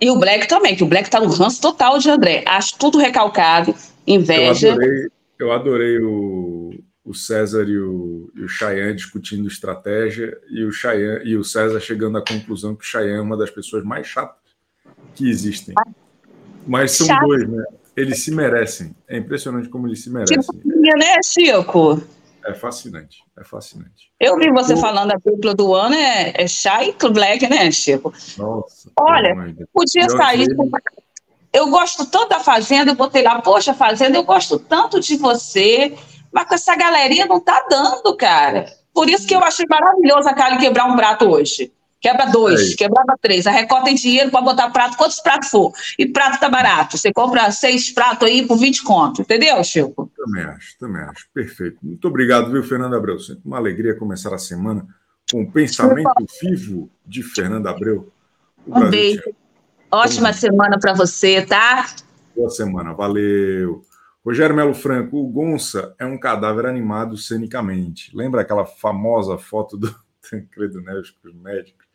E 0.00 0.10
o 0.10 0.18
Black 0.18 0.46
também, 0.46 0.76
que 0.76 0.84
o 0.84 0.86
Black 0.86 1.10
tá 1.10 1.20
no 1.20 1.28
ranço 1.28 1.60
total 1.60 1.98
de 1.98 2.08
André. 2.08 2.44
Acho 2.46 2.78
tudo 2.78 2.98
recalcado, 2.98 3.74
inveja. 4.06 4.68
Eu 4.68 4.72
adorei, 4.72 5.08
eu 5.38 5.52
adorei 5.52 5.98
o, 6.00 6.74
o 7.04 7.14
César 7.14 7.64
e 7.64 7.78
o, 7.78 8.30
e 8.34 8.42
o 8.42 8.48
Cheyenne 8.48 8.94
discutindo 8.94 9.48
estratégia 9.48 10.38
e 10.48 10.64
o, 10.64 10.70
Cheyenne, 10.70 11.24
e 11.24 11.36
o 11.36 11.42
César 11.42 11.80
chegando 11.80 12.16
à 12.16 12.24
conclusão 12.24 12.76
que 12.76 12.84
o 12.84 12.86
Cheyenne 12.86 13.18
é 13.18 13.20
uma 13.20 13.36
das 13.36 13.50
pessoas 13.50 13.82
mais 13.82 14.06
chatas 14.06 14.36
que 15.14 15.28
existem. 15.28 15.74
Mas 16.66 16.92
são 16.92 17.06
Chato. 17.06 17.26
dois, 17.26 17.48
né? 17.48 17.64
Eles 17.96 18.22
se 18.22 18.30
merecem. 18.30 18.94
É 19.08 19.18
impressionante 19.18 19.68
como 19.68 19.88
eles 19.88 20.00
se 20.00 20.10
merecem. 20.10 20.38
Tipo, 20.38 20.68
né, 20.68 21.16
Chico? 21.24 22.00
É 22.48 22.54
fascinante, 22.54 23.22
é 23.38 23.44
fascinante. 23.44 24.10
Eu 24.18 24.38
vi 24.38 24.50
você 24.50 24.72
o... 24.72 24.78
falando 24.78 25.12
a 25.12 25.18
dupla 25.22 25.54
do 25.54 25.74
ano, 25.74 25.94
é, 25.94 26.32
é 26.34 26.48
Shai 26.48 26.94
e 26.98 27.08
Black, 27.10 27.46
né, 27.46 27.70
Chico? 27.70 28.10
Nossa. 28.38 28.90
Olha, 28.98 29.36
podia 29.70 30.08
sair. 30.08 30.46
Eu 31.52 31.68
gosto 31.68 32.06
tanto 32.06 32.30
da 32.30 32.40
Fazenda, 32.40 32.92
eu 32.92 32.94
botei 32.94 33.22
lá, 33.22 33.42
poxa, 33.42 33.74
Fazenda, 33.74 34.16
eu 34.16 34.24
gosto 34.24 34.58
tanto 34.58 34.98
de 34.98 35.16
você, 35.18 35.94
mas 36.32 36.48
com 36.48 36.54
essa 36.54 36.74
galerinha 36.74 37.26
não 37.26 37.38
tá 37.38 37.66
dando, 37.68 38.16
cara. 38.16 38.72
Por 38.94 39.10
isso 39.10 39.26
que 39.26 39.34
eu 39.34 39.44
achei 39.44 39.66
maravilhoso 39.68 40.26
a 40.26 40.32
Kali 40.32 40.56
quebrar 40.56 40.86
um 40.86 40.96
prato 40.96 41.28
hoje. 41.28 41.70
Quebra 42.00 42.26
dois, 42.26 42.72
é 42.72 42.76
quebrava 42.76 43.16
três. 43.20 43.46
A 43.46 43.50
Record 43.50 43.84
tem 43.84 43.94
dinheiro 43.96 44.30
para 44.30 44.40
botar 44.40 44.70
prato, 44.70 44.96
quantos 44.96 45.20
pratos 45.20 45.48
for. 45.50 45.72
E 45.98 46.06
prato 46.06 46.38
tá 46.38 46.48
barato. 46.48 46.96
Você 46.96 47.12
compra 47.12 47.50
seis 47.50 47.90
pratos 47.92 48.28
aí 48.28 48.46
por 48.46 48.56
20 48.56 48.84
conto. 48.84 49.22
Entendeu, 49.22 49.62
Chico? 49.64 50.10
Também 50.16 50.44
acho, 50.44 50.78
também 50.78 51.02
acho. 51.02 51.26
Perfeito. 51.34 51.78
Muito 51.82 52.06
obrigado, 52.06 52.52
viu, 52.52 52.62
Fernando 52.62 52.94
Abreu? 52.94 53.18
Sempre 53.18 53.42
uma 53.44 53.56
alegria 53.56 53.96
começar 53.96 54.32
a 54.32 54.38
semana 54.38 54.86
com 55.30 55.42
o 55.42 55.50
pensamento 55.50 56.10
vivo 56.40 56.88
de 57.04 57.22
Fernando 57.22 57.66
Abreu. 57.66 58.12
Um 58.66 58.88
beijo. 58.88 59.22
Ótima 59.90 60.32
semana 60.32 60.78
para 60.78 60.92
você, 60.92 61.44
tá? 61.44 61.86
Boa 62.36 62.50
semana, 62.50 62.92
valeu. 62.92 63.82
Rogério 64.24 64.54
Melo 64.54 64.74
Franco, 64.74 65.16
o 65.16 65.26
Gonça 65.26 65.94
é 65.98 66.04
um 66.04 66.18
cadáver 66.18 66.66
animado 66.66 67.16
cenicamente. 67.16 68.14
Lembra 68.14 68.42
aquela 68.42 68.66
famosa 68.66 69.38
foto 69.38 69.76
do 69.76 69.92
Tancredo 70.30 70.80
Neves 70.82 71.10
com 71.10 71.28
os 71.28 71.34
médicos? 71.34 71.87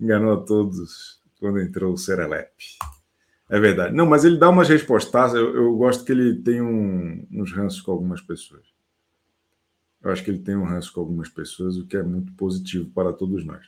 Enganou 0.00 0.32
a 0.34 0.44
todos 0.44 1.20
quando 1.38 1.60
entrou 1.60 1.92
o 1.92 1.98
Serelepe. 1.98 2.64
É 3.48 3.60
verdade. 3.60 3.94
Não, 3.94 4.06
mas 4.06 4.24
ele 4.24 4.38
dá 4.38 4.48
umas 4.48 4.68
respostas. 4.68 5.34
Eu, 5.34 5.54
eu 5.54 5.76
gosto 5.76 6.04
que 6.04 6.12
ele 6.12 6.42
tem 6.42 6.60
um, 6.60 7.26
uns 7.30 7.52
ranços 7.52 7.80
com 7.80 7.92
algumas 7.92 8.20
pessoas. 8.20 8.62
Eu 10.02 10.10
acho 10.10 10.22
que 10.22 10.30
ele 10.30 10.38
tem 10.38 10.56
um 10.56 10.64
ranço 10.64 10.92
com 10.92 11.00
algumas 11.00 11.28
pessoas, 11.28 11.76
o 11.76 11.86
que 11.86 11.96
é 11.96 12.02
muito 12.02 12.32
positivo 12.34 12.90
para 12.90 13.12
todos 13.12 13.44
nós. 13.44 13.64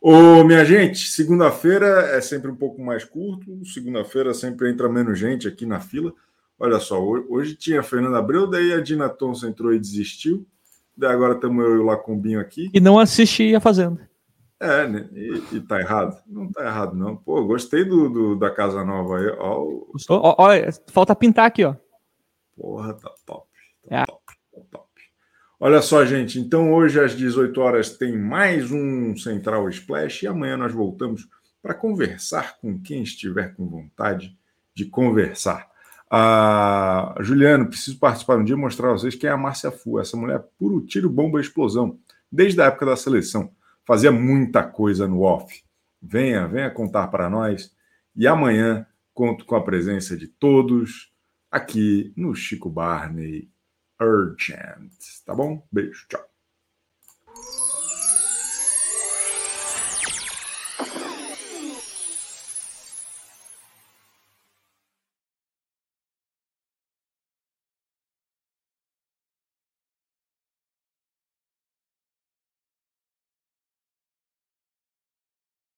Ô, 0.00 0.44
minha 0.44 0.64
gente, 0.64 1.08
segunda-feira 1.08 1.86
é 2.16 2.20
sempre 2.20 2.50
um 2.50 2.56
pouco 2.56 2.82
mais 2.82 3.04
curto. 3.04 3.64
Segunda-feira 3.66 4.32
sempre 4.32 4.70
entra 4.70 4.88
menos 4.88 5.18
gente 5.18 5.48
aqui 5.48 5.66
na 5.66 5.80
fila. 5.80 6.12
Olha 6.58 6.78
só, 6.78 7.02
hoje 7.02 7.54
tinha 7.54 7.80
a 7.80 7.82
Fernanda 7.82 8.18
Abreu, 8.18 8.46
daí 8.46 8.72
a 8.72 8.80
Dina 8.80 9.08
Thompson 9.08 9.48
entrou 9.48 9.74
e 9.74 9.78
desistiu. 9.78 10.46
Daí 10.96 11.12
agora 11.12 11.34
estamos 11.34 11.62
eu 11.62 11.76
e 11.76 11.78
o 11.78 11.84
Lacumbinho 11.84 12.40
aqui. 12.40 12.70
E 12.72 12.80
não 12.80 12.98
assisti 12.98 13.54
a 13.54 13.60
Fazenda. 13.60 14.08
É, 14.58 14.88
né? 14.88 15.08
E, 15.12 15.56
e 15.56 15.60
tá 15.60 15.80
errado? 15.80 16.16
Não 16.26 16.50
tá 16.50 16.64
errado, 16.64 16.94
não. 16.94 17.16
Pô, 17.16 17.44
gostei 17.44 17.84
do, 17.84 18.08
do 18.08 18.36
da 18.36 18.50
Casa 18.50 18.84
Nova 18.84 19.18
aí. 19.18 19.26
Ó, 19.38 19.84
ó, 20.08 20.34
ó, 20.38 20.48
falta 20.86 21.14
pintar 21.14 21.46
aqui, 21.46 21.64
ó. 21.64 21.74
Porra, 22.56 22.94
tá 22.94 23.12
top. 23.26 23.46
Tá 23.88 23.96
é. 23.96 24.04
top, 24.06 24.24
tá 24.54 24.60
top. 24.70 24.86
Olha 25.60 25.82
só, 25.82 26.04
gente. 26.06 26.38
Então, 26.40 26.72
hoje 26.72 26.98
às 26.98 27.14
18 27.14 27.60
horas 27.60 27.96
tem 27.98 28.16
mais 28.16 28.70
um 28.70 29.14
Central 29.16 29.68
Splash 29.68 30.22
e 30.22 30.26
amanhã 30.26 30.56
nós 30.56 30.72
voltamos 30.72 31.28
para 31.62 31.74
conversar 31.74 32.58
com 32.58 32.80
quem 32.80 33.02
estiver 33.02 33.54
com 33.54 33.68
vontade 33.68 34.38
de 34.74 34.86
conversar. 34.86 35.68
Ah, 36.10 37.14
Juliano, 37.20 37.66
preciso 37.66 37.98
participar 37.98 38.38
um 38.38 38.44
dia 38.44 38.54
e 38.54 38.58
mostrar 38.58 38.90
a 38.90 38.92
vocês 38.92 39.14
quem 39.14 39.28
é 39.28 39.32
a 39.32 39.36
Márcia 39.36 39.70
Fu. 39.70 39.98
Essa 39.98 40.16
mulher 40.16 40.36
é 40.36 40.44
puro 40.58 40.80
tiro, 40.80 41.10
bomba, 41.10 41.40
explosão. 41.40 41.98
Desde 42.32 42.60
a 42.62 42.66
época 42.66 42.86
da 42.86 42.96
seleção 42.96 43.50
fazia 43.86 44.10
muita 44.10 44.62
coisa 44.64 45.06
no 45.06 45.22
off. 45.22 45.64
Venha, 46.02 46.46
venha 46.46 46.70
contar 46.70 47.08
para 47.08 47.30
nós. 47.30 47.74
E 48.14 48.26
amanhã 48.26 48.86
conto 49.14 49.44
com 49.46 49.54
a 49.54 49.64
presença 49.64 50.16
de 50.16 50.26
todos 50.26 51.12
aqui 51.50 52.12
no 52.16 52.34
Chico 52.34 52.68
Barney 52.68 53.50
Urgent. 54.00 54.92
Tá 55.24 55.34
bom? 55.34 55.66
Beijo, 55.72 56.06
tchau. 56.08 56.35